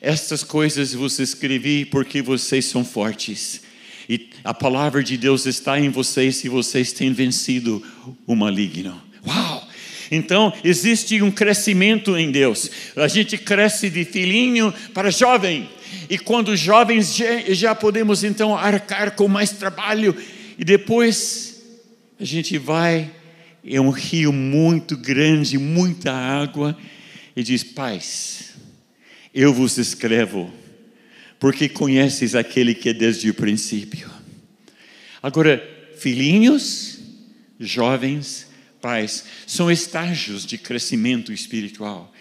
[0.01, 3.61] estas coisas vos escrevi porque vocês são fortes.
[4.09, 7.81] E a palavra de Deus está em vocês e vocês têm vencido
[8.27, 9.01] o maligno.
[9.25, 9.67] Uau!
[10.11, 12.69] Então, existe um crescimento em Deus.
[12.95, 15.69] A gente cresce de filhinho para jovem.
[16.09, 17.15] E quando jovens
[17.49, 20.15] já, podemos então arcar com mais trabalho.
[20.59, 21.63] E depois
[22.19, 23.09] a gente vai
[23.65, 26.77] é um rio muito grande, muita água,
[27.35, 28.53] e diz: Pais,
[29.33, 30.51] eu vos escrevo,
[31.39, 34.09] porque conheces aquele que é desde o princípio.
[35.21, 35.61] Agora,
[35.97, 36.99] filhinhos,
[37.59, 38.47] jovens,
[38.81, 42.13] pais, são estágios de crescimento espiritual.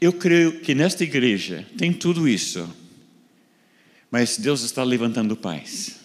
[0.00, 2.72] Eu creio que nesta igreja tem tudo isso,
[4.10, 5.96] mas Deus está levantando pais.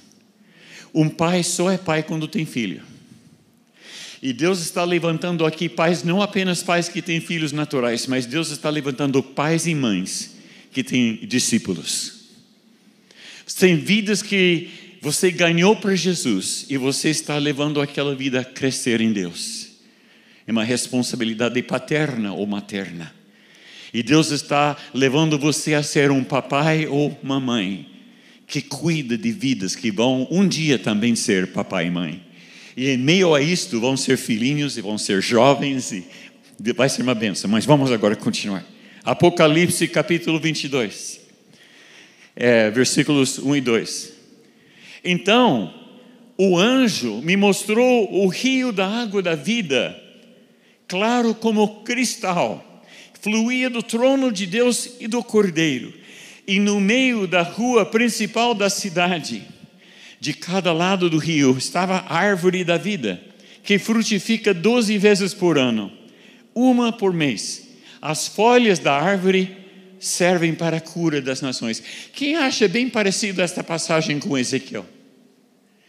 [0.94, 2.91] Um pai só é pai quando tem filho.
[4.22, 8.52] E Deus está levantando aqui pais, não apenas pais que têm filhos naturais, mas Deus
[8.52, 10.38] está levantando pais e mães
[10.72, 12.22] que têm discípulos.
[13.58, 14.70] Tem vidas que
[15.02, 19.70] você ganhou para Jesus e você está levando aquela vida a crescer em Deus.
[20.46, 23.14] É uma responsabilidade paterna ou materna.
[23.94, 27.88] E Deus está levando você a ser um papai ou mamãe
[28.48, 32.31] que cuida de vidas que vão um dia também ser papai e mãe.
[32.76, 36.06] E em meio a isto vão ser filhinhos e vão ser jovens e
[36.76, 38.64] vai ser uma benção, mas vamos agora continuar.
[39.04, 41.20] Apocalipse capítulo 22,
[42.36, 44.14] é, versículos 1 e 2.
[45.04, 45.74] Então,
[46.38, 50.00] o anjo me mostrou o rio da água da vida,
[50.88, 52.84] claro como cristal,
[53.22, 55.94] fluía do trono de Deus e do cordeiro,
[56.48, 59.44] e no meio da rua principal da cidade,
[60.22, 63.20] de cada lado do rio, estava a árvore da vida,
[63.64, 65.92] que frutifica doze vezes por ano,
[66.54, 67.68] uma por mês.
[68.00, 69.58] As folhas da árvore
[70.00, 71.82] servem para a cura das nações.
[72.14, 74.86] Quem acha bem parecido esta passagem com Ezequiel?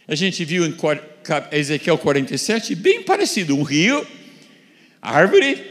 [0.07, 0.75] A gente viu em
[1.51, 4.05] Ezequiel 47, bem parecido: um rio,
[4.99, 5.63] árvore,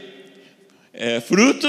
[0.93, 1.67] é, fruto,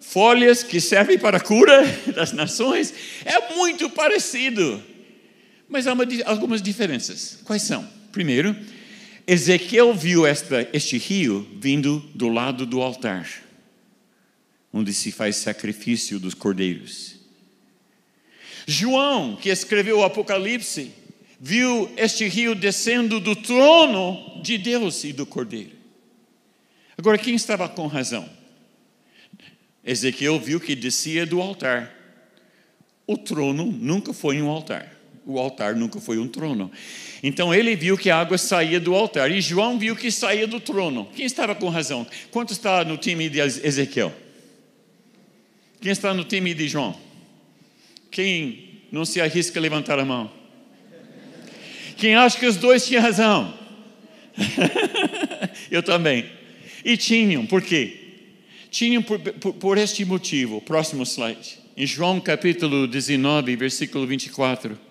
[0.00, 1.84] folhas que servem para a cura
[2.16, 2.92] das nações.
[3.24, 4.82] É muito parecido,
[5.70, 7.38] mas há uma, algumas diferenças.
[7.44, 7.88] Quais são?
[8.12, 8.54] Primeiro,
[9.26, 13.26] Ezequiel viu esta, este rio vindo do lado do altar
[14.72, 17.16] onde se faz sacrifício dos cordeiros.
[18.66, 20.92] João, que escreveu o Apocalipse,
[21.40, 25.72] viu este rio descendo do trono de Deus e do cordeiro.
[26.96, 28.28] Agora, quem estava com razão?
[29.82, 31.92] Ezequiel viu que descia do altar.
[33.06, 34.94] O trono nunca foi um altar.
[35.26, 36.70] O altar nunca foi um trono.
[37.22, 39.30] Então ele viu que a água saía do altar.
[39.30, 41.08] E João viu que saía do trono.
[41.14, 42.06] Quem estava com razão?
[42.30, 44.12] Quanto está no time de Ezequiel?
[45.80, 46.96] Quem está no time de João?
[48.10, 50.30] Quem não se arrisca a levantar a mão?
[51.96, 53.54] Quem acha que os dois tinham razão?
[55.70, 56.24] Eu também.
[56.84, 57.96] E tinham, por quê?
[58.70, 60.60] Tinham por, por, por este motivo.
[60.60, 61.58] Próximo slide.
[61.76, 64.89] Em João capítulo 19, versículo 24.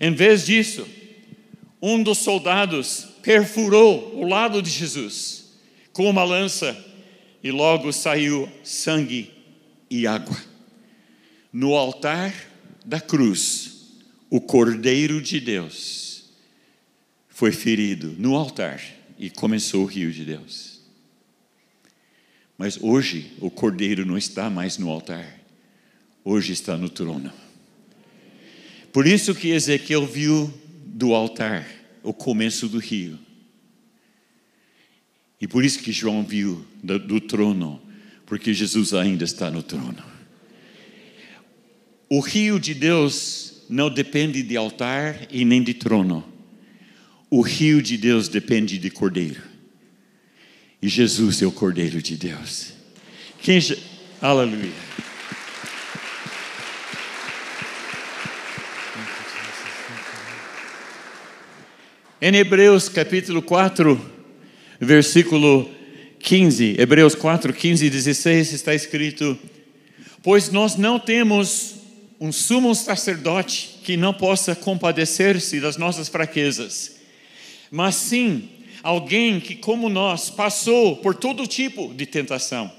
[0.00, 0.86] Em vez disso,
[1.80, 5.46] um dos soldados perfurou o lado de Jesus
[5.92, 6.76] com uma lança
[7.42, 9.30] e logo saiu sangue
[9.90, 10.36] e água.
[11.52, 12.34] No altar
[12.84, 13.94] da cruz,
[14.28, 16.24] o Cordeiro de Deus
[17.28, 18.82] foi ferido no altar
[19.18, 20.80] e começou o rio de Deus.
[22.58, 25.40] Mas hoje o Cordeiro não está mais no altar,
[26.24, 27.32] hoje está no trono.
[28.92, 30.52] Por isso que Ezequiel viu
[30.84, 31.66] do altar
[32.02, 33.18] o começo do rio.
[35.40, 37.82] E por isso que João viu do, do trono
[38.26, 40.04] porque Jesus ainda está no trono.
[42.10, 46.24] O rio de Deus não depende de altar e nem de trono.
[47.30, 49.42] O rio de Deus depende de cordeiro.
[50.82, 52.72] E Jesus é o cordeiro de Deus.
[53.40, 53.60] Quem
[54.20, 54.85] Aleluia.
[62.18, 64.00] Em Hebreus capítulo 4,
[64.80, 65.70] versículo
[66.18, 69.38] 15, Hebreus 4, 15 e 16 está escrito:
[70.22, 71.74] Pois nós não temos
[72.18, 76.96] um sumo sacerdote que não possa compadecer-se das nossas fraquezas,
[77.70, 78.48] mas sim
[78.82, 82.72] alguém que, como nós, passou por todo tipo de tentação,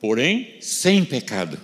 [0.00, 1.60] porém sem pecado.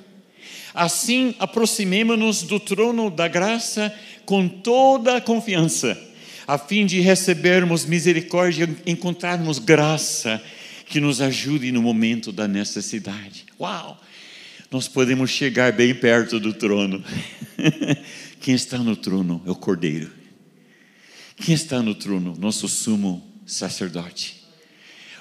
[0.75, 3.91] Assim, aproximemo-nos do trono da graça
[4.27, 5.99] com toda a confiança,
[6.47, 10.43] a fim de recebermos misericórdia encontrarmos graça
[10.87, 13.47] que nos ajude no momento da necessidade.
[13.59, 14.01] Uau!
[14.71, 17.03] Nós podemos chegar bem perto do trono.
[18.41, 20.11] Quem está no trono é o Cordeiro.
[21.37, 22.37] Quem está no trono?
[22.39, 24.43] Nosso sumo sacerdote.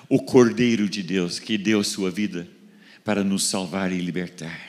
[0.09, 2.47] O Cordeiro de Deus que deu sua vida
[3.03, 4.59] para nos salvar e libertar.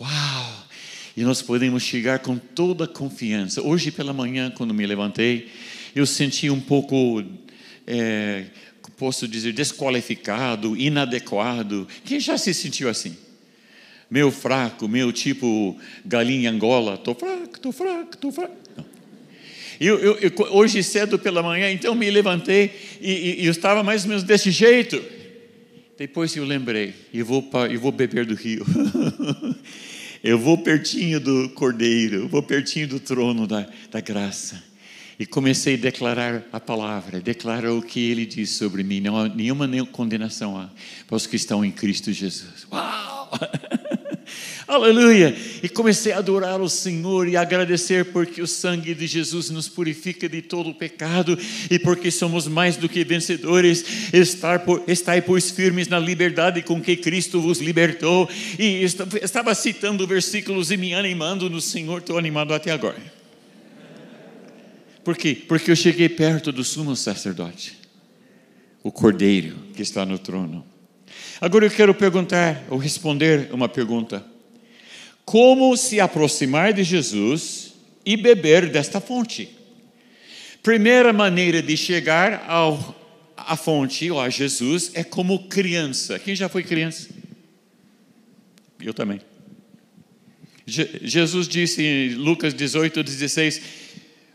[0.00, 0.67] Uau!
[1.18, 3.60] E nós podemos chegar com toda confiança.
[3.60, 5.48] Hoje pela manhã, quando me levantei,
[5.92, 7.20] eu senti um pouco
[7.84, 8.44] é,
[8.96, 11.88] posso dizer, desqualificado, inadequado.
[12.04, 13.16] Quem já se sentiu assim?
[14.08, 15.76] Meu fraco, meu tipo
[16.06, 18.56] galinha Angola, estou fraco, estou fraco, estou fraco.
[19.80, 24.04] Eu, eu, eu, hoje cedo pela manhã, então me levantei e, e, eu estava mais
[24.04, 25.02] ou menos desse jeito.
[25.98, 28.64] Depois eu lembrei, eu vou, eu vou beber do rio.
[30.22, 34.62] eu vou pertinho do cordeiro, eu vou pertinho do trono da, da graça.
[35.18, 39.00] E comecei a declarar a palavra, declarar o que ele diz sobre mim.
[39.00, 40.70] Não há nenhuma condenação há
[41.08, 42.66] para os que estão em Cristo Jesus.
[42.70, 43.30] Uau!
[44.66, 45.34] Aleluia!
[45.62, 50.28] E comecei a adorar o Senhor e agradecer porque o sangue de Jesus nos purifica
[50.28, 51.38] de todo o pecado
[51.70, 54.12] e porque somos mais do que vencedores.
[54.12, 58.28] Estar por, estai, pois, firmes na liberdade com que Cristo vos libertou.
[58.58, 58.84] E
[59.22, 61.98] estava citando versículos e me animando no Senhor.
[61.98, 63.18] Estou animado até agora.
[65.08, 65.34] Por quê?
[65.48, 67.78] Porque eu cheguei perto do sumo sacerdote,
[68.82, 70.67] o Cordeiro que está no trono.
[71.40, 74.24] Agora eu quero perguntar ou responder uma pergunta:
[75.24, 77.74] Como se aproximar de Jesus
[78.04, 79.48] e beber desta fonte?
[80.62, 82.94] Primeira maneira de chegar ao,
[83.36, 86.18] à fonte ou a Jesus é como criança.
[86.18, 87.08] Quem já foi criança?
[88.80, 89.20] Eu também.
[90.66, 93.62] Je Jesus disse em Lucas 18, 16: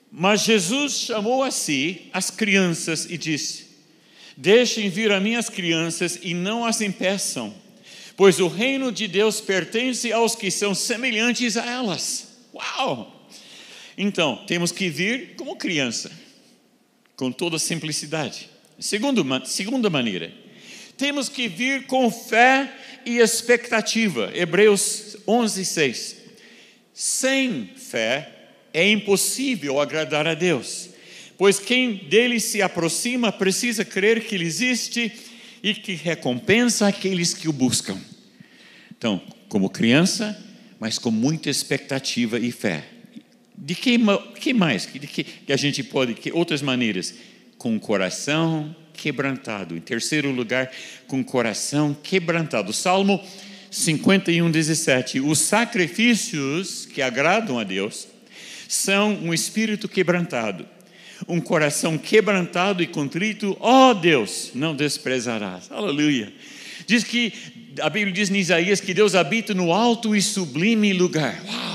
[0.09, 3.72] Mas Jesus chamou a si as crianças e disse:
[4.35, 7.53] Deixem vir a minhas crianças e não as impeçam,
[8.17, 12.27] pois o reino de Deus pertence aos que são semelhantes a elas.
[12.53, 13.27] Uau!
[13.97, 16.11] Então, temos que vir como criança,
[17.15, 18.49] com toda simplicidade.
[18.79, 20.33] Segundo, segunda maneira,
[20.97, 22.71] temos que vir com fé
[23.05, 24.31] e expectativa.
[24.33, 26.15] Hebreus 11, 6.
[26.93, 28.29] Sem fé
[28.73, 30.89] é impossível agradar a Deus,
[31.43, 35.11] pois quem dele se aproxima precisa crer que ele existe
[35.61, 37.99] e que recompensa aqueles que o buscam.
[38.97, 40.41] Então, como criança,
[40.79, 42.85] mas com muita expectativa e fé.
[43.57, 43.99] De que,
[44.39, 44.87] que mais?
[44.89, 47.13] De que, que a gente pode, que outras maneiras?
[47.57, 49.75] Com o coração quebrantado.
[49.75, 50.71] Em terceiro lugar,
[51.07, 52.71] com o coração quebrantado.
[52.71, 53.21] Salmo
[53.69, 55.19] 51, 17.
[55.19, 58.07] Os sacrifícios que agradam a Deus
[58.69, 60.65] são um espírito quebrantado,
[61.27, 65.71] um coração quebrantado e contrito, ó oh Deus, não desprezarás.
[65.71, 66.33] Aleluia.
[66.85, 67.33] Diz que,
[67.79, 71.41] a Bíblia diz em Isaías que Deus habita no alto e sublime lugar.
[71.45, 71.73] Uau!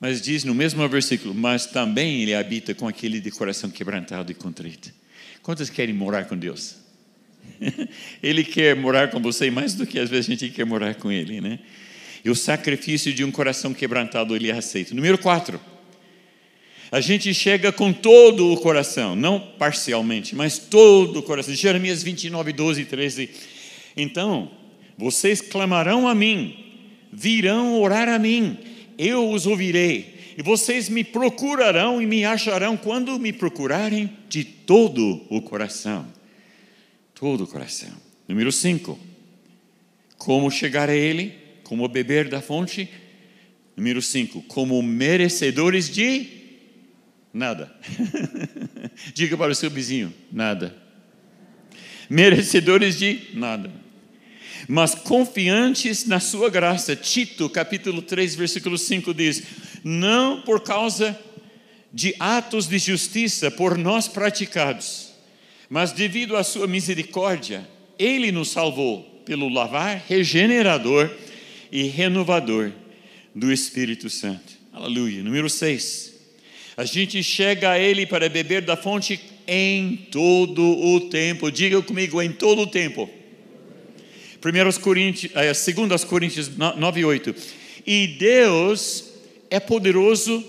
[0.00, 4.34] Mas diz no mesmo versículo, mas também Ele habita com aquele de coração quebrantado e
[4.34, 4.92] contrito.
[5.42, 6.76] Quantos querem morar com Deus?
[8.22, 11.10] Ele quer morar com você mais do que às vezes a gente quer morar com
[11.10, 11.58] Ele, né?
[12.24, 14.94] E o sacrifício de um coração quebrantado Ele aceita.
[14.94, 15.60] Número 4.
[16.90, 21.54] A gente chega com todo o coração, não parcialmente, mas todo o coração.
[21.54, 23.30] Jeremias 29, 12 e 13.
[23.96, 24.50] Então,
[24.96, 26.56] vocês clamarão a mim,
[27.12, 28.56] virão orar a mim,
[28.96, 30.16] eu os ouvirei.
[30.38, 36.06] E vocês me procurarão e me acharão quando me procurarem de todo o coração.
[37.14, 37.92] Todo o coração.
[38.26, 38.98] Número 5.
[40.16, 41.34] Como chegar a Ele?
[41.64, 42.88] Como beber da fonte?
[43.76, 44.42] Número 5.
[44.42, 46.37] Como merecedores de
[47.38, 47.72] Nada.
[49.14, 50.74] Diga para o seu vizinho: nada.
[52.10, 53.70] Merecedores de nada.
[54.66, 56.96] Mas confiantes na sua graça.
[56.96, 59.44] Tito, capítulo 3, versículo 5 diz:
[59.84, 61.16] Não por causa
[61.92, 65.12] de atos de justiça por nós praticados,
[65.70, 67.66] mas devido à sua misericórdia,
[67.96, 71.08] ele nos salvou pelo lavar regenerador
[71.70, 72.72] e renovador
[73.32, 74.54] do Espírito Santo.
[74.72, 75.22] Aleluia.
[75.22, 76.17] Número 6.
[76.78, 79.18] A gente chega a Ele para beber da fonte
[79.48, 81.50] em todo o tempo.
[81.50, 83.10] Diga comigo, em todo o tempo.
[84.40, 87.34] 1 Coríntios, 2 Coríntios 9, 8.
[87.84, 89.12] E Deus
[89.50, 90.44] é poderoso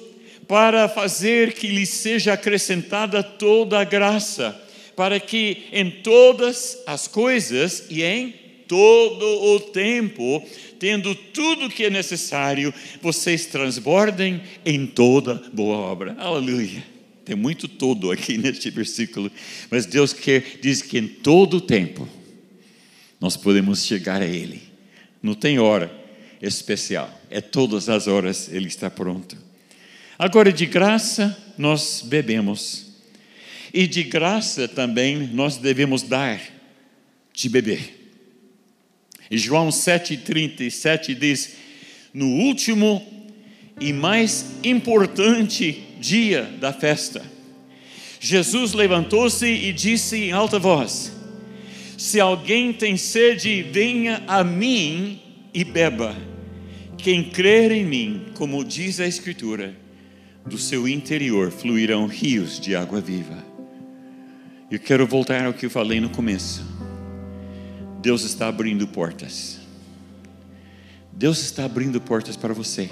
[0.48, 4.56] para fazer que lhe seja acrescentada toda a graça,
[4.96, 8.36] para que em todas as coisas e em
[8.68, 10.48] todo o tempo
[10.80, 16.16] tendo tudo o que é necessário, vocês transbordem em toda boa obra.
[16.18, 16.84] Aleluia.
[17.26, 19.32] Tem muito todo aqui neste versículo,
[19.70, 22.08] mas Deus quer, diz que em todo tempo
[23.20, 24.62] nós podemos chegar a Ele.
[25.22, 25.94] Não tem hora
[26.42, 29.38] especial, é todas as horas Ele está pronto.
[30.18, 32.88] Agora, de graça, nós bebemos,
[33.74, 36.42] e de graça também nós devemos dar
[37.34, 37.99] de beber.
[39.30, 41.56] E João 7,37 diz:
[42.14, 43.06] No último
[43.80, 47.24] e mais importante dia da festa,
[48.20, 51.12] Jesus levantou-se e disse em alta voz:
[51.98, 55.22] Se alguém tem sede, venha a mim
[55.54, 56.16] e beba.
[56.98, 59.74] Quem crer em mim, como diz a Escritura,
[60.46, 63.46] do seu interior fluirão rios de água viva.
[64.70, 66.79] Eu quero voltar ao que eu falei no começo.
[68.02, 69.60] Deus está abrindo portas.
[71.12, 72.90] Deus está abrindo portas para você.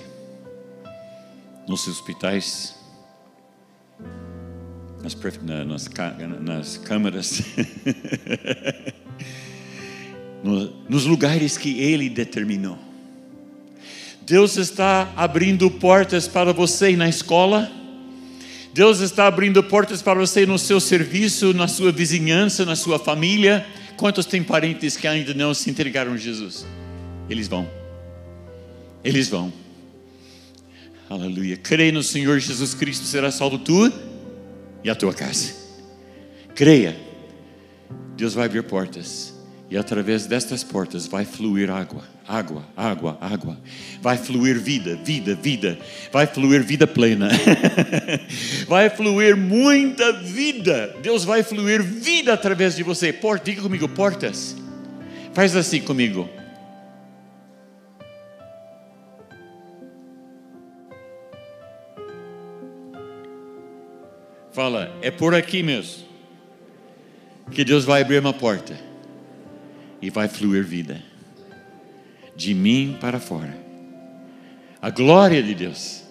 [1.66, 2.76] Nos hospitais,
[5.02, 5.90] nas, nas,
[6.42, 7.42] nas câmaras,
[10.90, 12.78] nos lugares que Ele determinou.
[14.26, 17.72] Deus está abrindo portas para você na escola.
[18.74, 23.66] Deus está abrindo portas para você no seu serviço, na sua vizinhança, na sua família.
[23.98, 26.66] Quantos têm parentes que ainda não se entregaram a Jesus?
[27.30, 27.68] Eles vão.
[29.04, 29.52] Eles vão.
[31.10, 31.58] Aleluia.
[31.58, 33.92] Creia no Senhor Jesus Cristo, será salvo tu
[34.84, 35.54] e a tua casa.
[36.54, 36.96] Creia.
[38.16, 39.37] Deus vai abrir portas.
[39.70, 43.58] E através destas portas vai fluir água, água, água, água.
[44.02, 45.78] Vai fluir vida, vida, vida.
[46.10, 47.28] Vai fluir vida plena.
[48.66, 50.96] vai fluir muita vida.
[51.02, 53.12] Deus vai fluir vida através de você.
[53.12, 54.56] Porta, diga comigo, portas.
[55.34, 56.30] Faz assim comigo.
[64.54, 66.08] Fala, é por aqui mesmo
[67.52, 68.87] que Deus vai abrir uma porta
[70.02, 71.02] e vai fluir vida
[72.36, 73.58] de mim para fora.
[74.80, 76.04] A glória de Deus,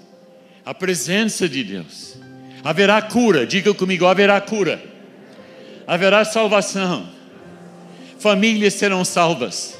[0.65, 2.19] a presença de Deus.
[2.65, 4.83] Haverá cura, diga comigo: haverá cura,
[5.87, 7.09] haverá salvação,
[8.19, 9.79] famílias serão salvas,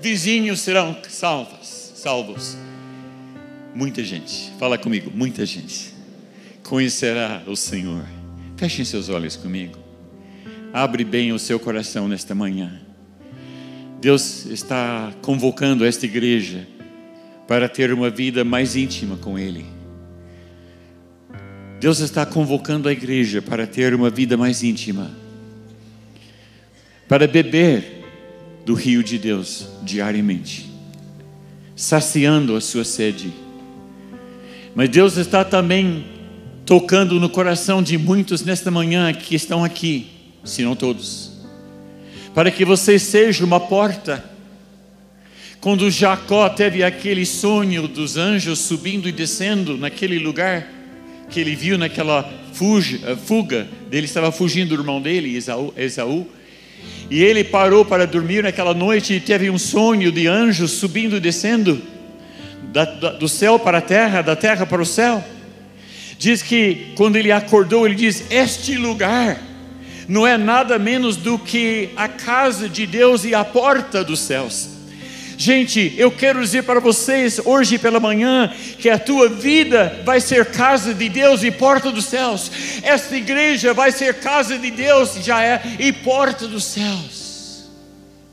[0.00, 2.56] vizinhos serão salvos, salvos.
[3.74, 5.92] Muita gente, fala comigo, muita gente
[6.62, 8.04] conhecerá o Senhor.
[8.56, 9.78] Fechem seus olhos comigo.
[10.72, 12.83] Abre bem o seu coração nesta manhã.
[14.04, 16.68] Deus está convocando esta igreja
[17.48, 19.64] para ter uma vida mais íntima com Ele.
[21.80, 25.10] Deus está convocando a igreja para ter uma vida mais íntima,
[27.08, 28.04] para beber
[28.66, 30.70] do rio de Deus diariamente,
[31.74, 33.32] saciando a sua sede.
[34.74, 36.04] Mas Deus está também
[36.66, 40.08] tocando no coração de muitos nesta manhã que estão aqui,
[40.44, 41.33] se não todos,
[42.34, 44.24] para que você seja uma porta.
[45.60, 50.68] Quando Jacó teve aquele sonho dos anjos subindo e descendo naquele lugar
[51.30, 56.26] que ele viu naquela fuga, eh, fuga dele estava fugindo do irmão dele, Esaú, Esaú,
[57.10, 61.20] e ele parou para dormir naquela noite e teve um sonho de anjos subindo e
[61.20, 61.80] descendo
[62.72, 65.24] da, da, do céu para a terra, da terra para o céu.
[66.18, 69.40] Diz que quando ele acordou, ele diz: Este lugar
[70.08, 74.68] não é nada menos do que a casa de Deus e a porta dos céus.
[75.36, 80.46] Gente, eu quero dizer para vocês hoje pela manhã que a tua vida vai ser
[80.46, 82.50] casa de Deus e porta dos céus.
[82.82, 87.64] Esta igreja vai ser casa de Deus, já é, e porta dos céus.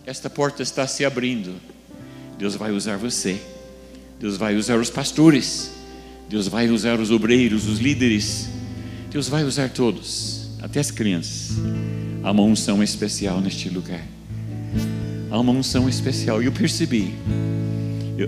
[0.06, 1.56] Esta porta está se abrindo.
[2.38, 3.42] Deus vai usar você.
[4.20, 5.72] Deus vai usar os pastores.
[6.30, 8.48] Deus vai usar os obreiros, os líderes.
[9.10, 11.58] Deus vai usar todos, até as crianças.
[12.24, 14.06] Há uma unção especial neste lugar.
[15.30, 16.42] Há uma unção especial.
[16.42, 17.14] Eu percebi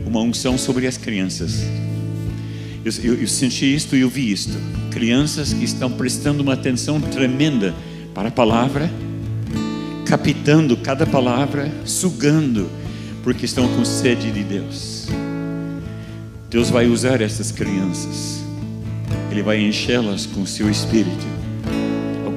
[0.06, 1.62] uma unção sobre as crianças.
[2.84, 4.58] Eu, eu, eu senti isto e eu vi isto.
[4.92, 7.74] Crianças que estão prestando uma atenção tremenda
[8.14, 8.90] para a palavra,
[10.06, 12.70] captando cada palavra, sugando,
[13.24, 15.08] porque estão com sede de Deus.
[16.50, 18.44] Deus vai usar essas crianças,
[19.32, 21.43] Ele vai enchê-las com o seu Espírito.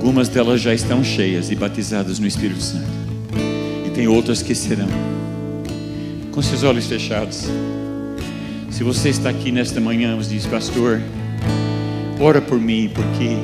[0.06, 2.86] Algumas delas já estão cheias e batizadas no Espírito Santo,
[3.84, 4.86] e tem outras que serão.
[6.30, 7.48] Com seus olhos fechados,
[8.70, 11.02] se você está aqui nesta manhã, você diz, Pastor,
[12.20, 13.36] ora por mim, porque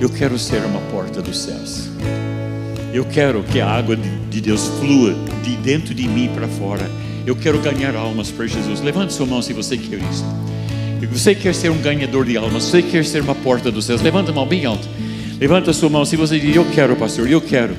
[0.00, 1.88] eu quero ser uma porta dos céus.
[2.94, 6.88] Eu quero que a água de Deus flua de dentro de mim para fora
[7.26, 8.80] eu quero ganhar almas para Jesus.
[8.80, 10.24] Levante sua mão se você quer isso.
[11.06, 12.64] Você quer ser um ganhador de almas.
[12.64, 14.02] Você quer ser uma porta dos céus.
[14.02, 14.88] Levanta a mão bem alto.
[15.40, 17.28] Levanta a sua mão se você diz: Eu quero, pastor.
[17.30, 17.74] Eu quero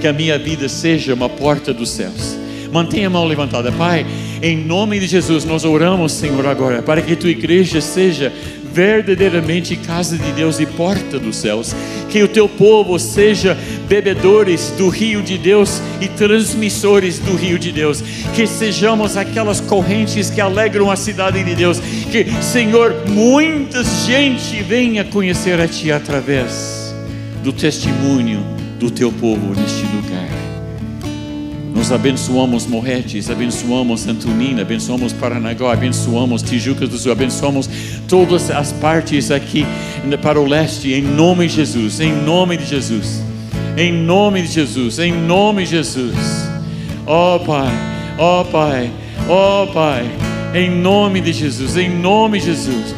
[0.00, 2.36] que a minha vida seja uma porta dos céus.
[2.72, 4.04] Mantenha a mão levantada, Pai.
[4.42, 8.32] Em nome de Jesus, nós oramos, Senhor, agora, para que tua igreja seja
[8.72, 11.74] verdadeiramente casa de Deus e porta dos céus.
[12.16, 13.54] Que o teu povo seja
[13.86, 18.02] bebedores do rio de Deus e transmissores do rio de Deus.
[18.34, 21.78] Que sejamos aquelas correntes que alegram a cidade de Deus.
[22.10, 26.94] Que, Senhor, muita gente venha conhecer a Ti através
[27.44, 28.42] do testemunho
[28.80, 30.35] do teu povo neste lugar.
[31.76, 37.68] Nós abençoamos Morretes, abençoamos Antonina, abençoamos Paranagó, abençoamos Tijucas do Sul, abençoamos
[38.08, 39.66] todas as partes aqui
[40.22, 43.22] para o leste, em nome de Jesus, em nome de Jesus,
[43.76, 46.16] em nome de Jesus, em nome de Jesus.
[47.06, 47.72] Ó oh, Pai,
[48.18, 48.90] ó oh, Pai,
[49.28, 50.10] ó oh, Pai,
[50.54, 52.94] em nome de Jesus, em nome de Jesus.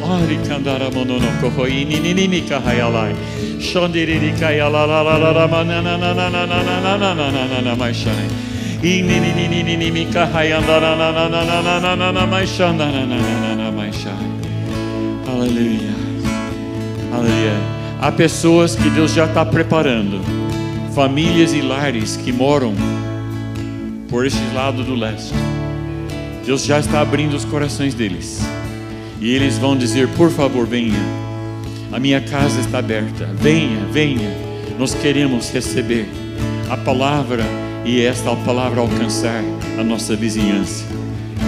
[15.27, 15.93] Aleluia.
[17.11, 17.57] Aleluia.
[17.99, 20.21] Há pessoas que Deus já está preparando,
[20.95, 22.73] famílias e lares que moram
[24.07, 25.33] por este lado do leste.
[26.45, 28.39] Deus já está abrindo os corações deles.
[29.19, 30.99] E eles vão dizer: Por favor, venha.
[31.91, 33.27] A minha casa está aberta.
[33.41, 34.31] Venha, venha.
[34.79, 36.07] Nós queremos receber.
[36.69, 37.43] a palavra
[37.85, 39.43] e esta palavra alcançar
[39.79, 40.85] a nossa vizinhança.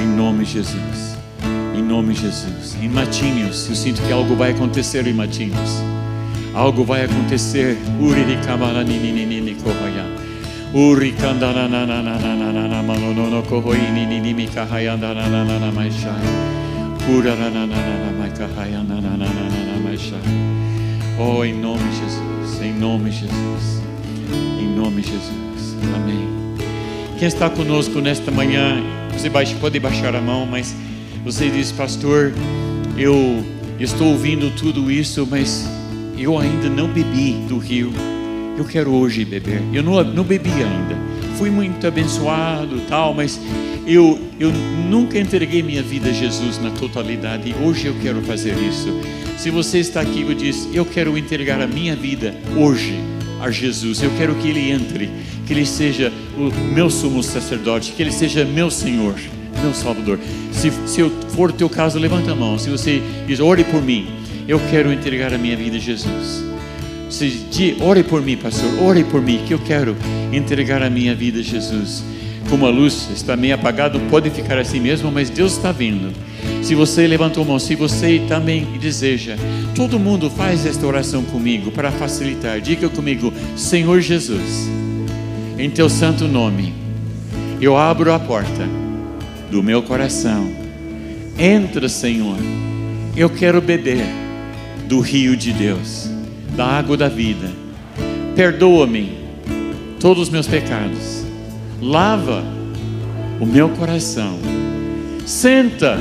[0.02, 1.18] Em nome de Jesus.
[1.76, 2.78] Em nome de Jesus.
[2.82, 5.82] Em Matinhos, eu sinto que algo vai acontecer em Matinhos.
[6.54, 7.78] Algo vai acontecer.
[21.20, 22.62] Oh, em nome de Jesus.
[22.62, 23.91] Em nome de Jesus.
[24.60, 25.76] Em nome de Jesus.
[25.96, 26.28] Amém.
[27.18, 29.30] Quem está conosco nesta manhã, você
[29.60, 30.76] pode baixar a mão, mas
[31.24, 32.34] você diz, pastor,
[32.98, 33.44] eu
[33.80, 35.70] estou ouvindo tudo isso, mas
[36.18, 37.92] eu ainda não bebi do rio.
[38.58, 39.62] Eu quero hoje beber.
[39.74, 40.98] Eu não, não bebi ainda.
[41.38, 43.40] Fui muito abençoado, tal, mas
[43.88, 44.52] eu, eu
[44.90, 47.50] nunca entreguei minha vida a Jesus na totalidade.
[47.50, 48.90] E hoje eu quero fazer isso.
[49.38, 53.00] Se você está aqui e diz, eu quero entregar a minha vida hoje
[53.42, 54.02] a Jesus.
[54.02, 55.10] Eu quero que Ele entre,
[55.46, 59.16] que Ele seja o meu sumo sacerdote, que Ele seja meu Senhor,
[59.62, 60.20] meu Salvador.
[60.52, 62.58] Se, se eu for o teu caso, levanta a mão.
[62.58, 64.08] Se você diz, ore por mim,
[64.48, 66.44] eu quero entregar a minha vida a Jesus.
[67.10, 69.98] Se diz, ore por mim, pastor, ore por mim, que eu quero
[70.32, 72.04] entregar a minha vida a Jesus.
[72.50, 76.12] Como a luz está meio apagada, pode ficar assim mesmo, mas Deus está vindo.
[76.62, 79.36] Se você levantou a mão, se você também deseja,
[79.76, 82.60] todo mundo faz esta oração comigo para facilitar.
[82.60, 84.70] Diga comigo, Senhor Jesus,
[85.58, 86.74] em teu santo nome,
[87.62, 88.68] eu abro a porta
[89.50, 90.52] do meu coração.
[91.38, 92.38] Entra, Senhor.
[93.16, 94.06] Eu quero beber
[94.88, 96.10] do rio de Deus,
[96.56, 97.50] da água da vida.
[98.36, 99.18] Perdoa-me
[100.00, 101.21] todos os meus pecados.
[101.82, 102.44] Lava
[103.40, 104.38] o meu coração.
[105.26, 105.98] Senta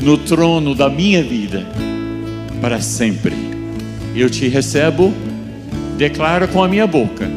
[0.00, 1.66] no trono da minha vida
[2.60, 3.34] para sempre.
[4.14, 5.12] Eu te recebo,
[5.98, 7.30] declaro com a minha boca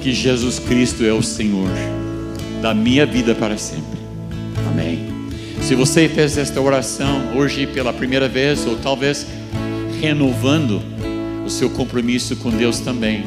[0.00, 1.70] que Jesus Cristo é o Senhor
[2.62, 4.00] da minha vida para sempre.
[4.68, 5.06] Amém.
[5.60, 9.26] Se você fez esta oração hoje pela primeira vez, ou talvez
[10.00, 10.82] renovando
[11.44, 13.24] o seu compromisso com Deus também,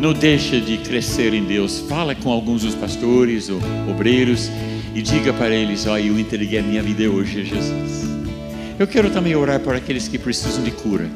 [0.00, 1.80] não deixe de crescer em Deus.
[1.88, 4.50] Fala com alguns dos pastores ou obreiros
[4.94, 8.08] e diga para eles: oh, eu entreguei a minha vida hoje a Jesus.
[8.78, 11.08] Eu quero também orar para aqueles que precisam de cura.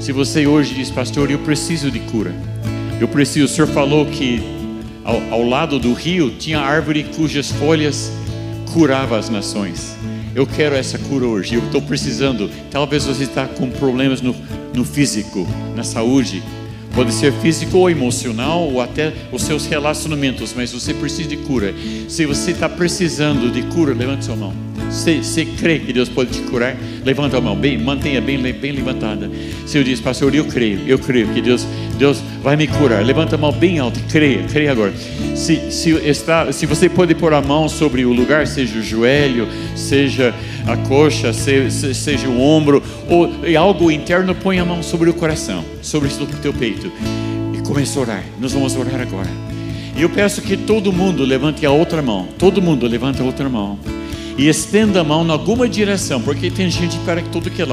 [0.00, 2.34] Se você hoje diz, pastor, eu preciso de cura.
[3.00, 3.44] Eu preciso.
[3.44, 4.40] O senhor falou que
[5.04, 8.10] ao, ao lado do rio tinha árvore cujas folhas
[8.72, 9.94] curava as nações.
[10.34, 11.54] Eu quero essa cura hoje.
[11.54, 12.50] Eu estou precisando.
[12.70, 14.34] Talvez você está com problemas no,
[14.74, 15.46] no físico,
[15.76, 16.42] na saúde.
[16.94, 21.74] Pode ser físico ou emocional, ou até os seus relacionamentos, mas você precisa de cura.
[22.08, 24.63] Se você está precisando de cura, levante sua mão.
[24.94, 26.76] Você, crê que Deus pode te curar?
[27.04, 29.28] Levanta a mão, bem, mantenha bem, bem levantada.
[29.66, 31.66] Se eu diz, pastor, eu creio, eu creio que Deus,
[31.98, 33.04] Deus vai me curar.
[33.04, 34.94] Levanta a mão bem alta, creia, creia agora.
[35.34, 39.48] Se, se, está, se você pode pôr a mão sobre o lugar, seja o joelho,
[39.74, 40.32] seja
[40.64, 43.28] a coxa, seja, o ombro, ou
[43.58, 46.90] algo interno, põe a mão sobre o coração, sobre o teu peito.
[47.52, 48.24] E comece a orar.
[48.40, 49.30] Nós vamos orar agora.
[49.96, 52.28] E eu peço que todo mundo levante a outra mão.
[52.38, 53.76] Todo mundo levante a outra mão
[54.36, 57.66] e estenda a mão em alguma direção, porque tem gente para todo que é.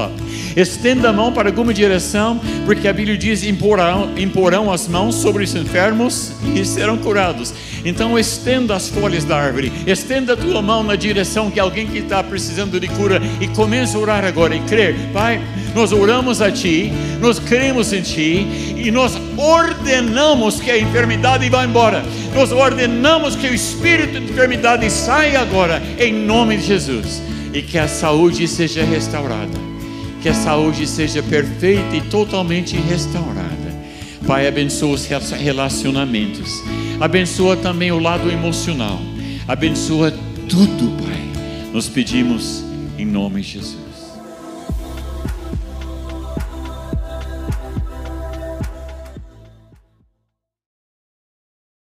[0.56, 5.44] Estenda a mão para alguma direção, porque a Bíblia diz: imporão, imporão as mãos sobre
[5.44, 7.52] os enfermos e serão curados.
[7.84, 11.98] Então estenda as folhas da árvore, estenda a tua mão na direção que alguém que
[11.98, 15.40] está precisando de cura e comece a orar agora e crer, Pai.
[15.74, 21.64] Nós oramos a Ti, nós cremos em Ti e nós ordenamos que a enfermidade vá
[21.64, 22.04] embora.
[22.34, 27.22] Nós ordenamos que o espírito de enfermidade saia agora, em nome de Jesus,
[27.52, 29.58] e que a saúde seja restaurada,
[30.22, 33.61] que a saúde seja perfeita e totalmente restaurada.
[34.26, 36.62] Pai, abençoa os relacionamentos,
[37.00, 39.00] abençoa também o lado emocional,
[39.48, 40.12] abençoa
[40.48, 41.22] tudo, Pai.
[41.72, 42.64] Nós pedimos
[42.98, 43.81] em nome de Jesus.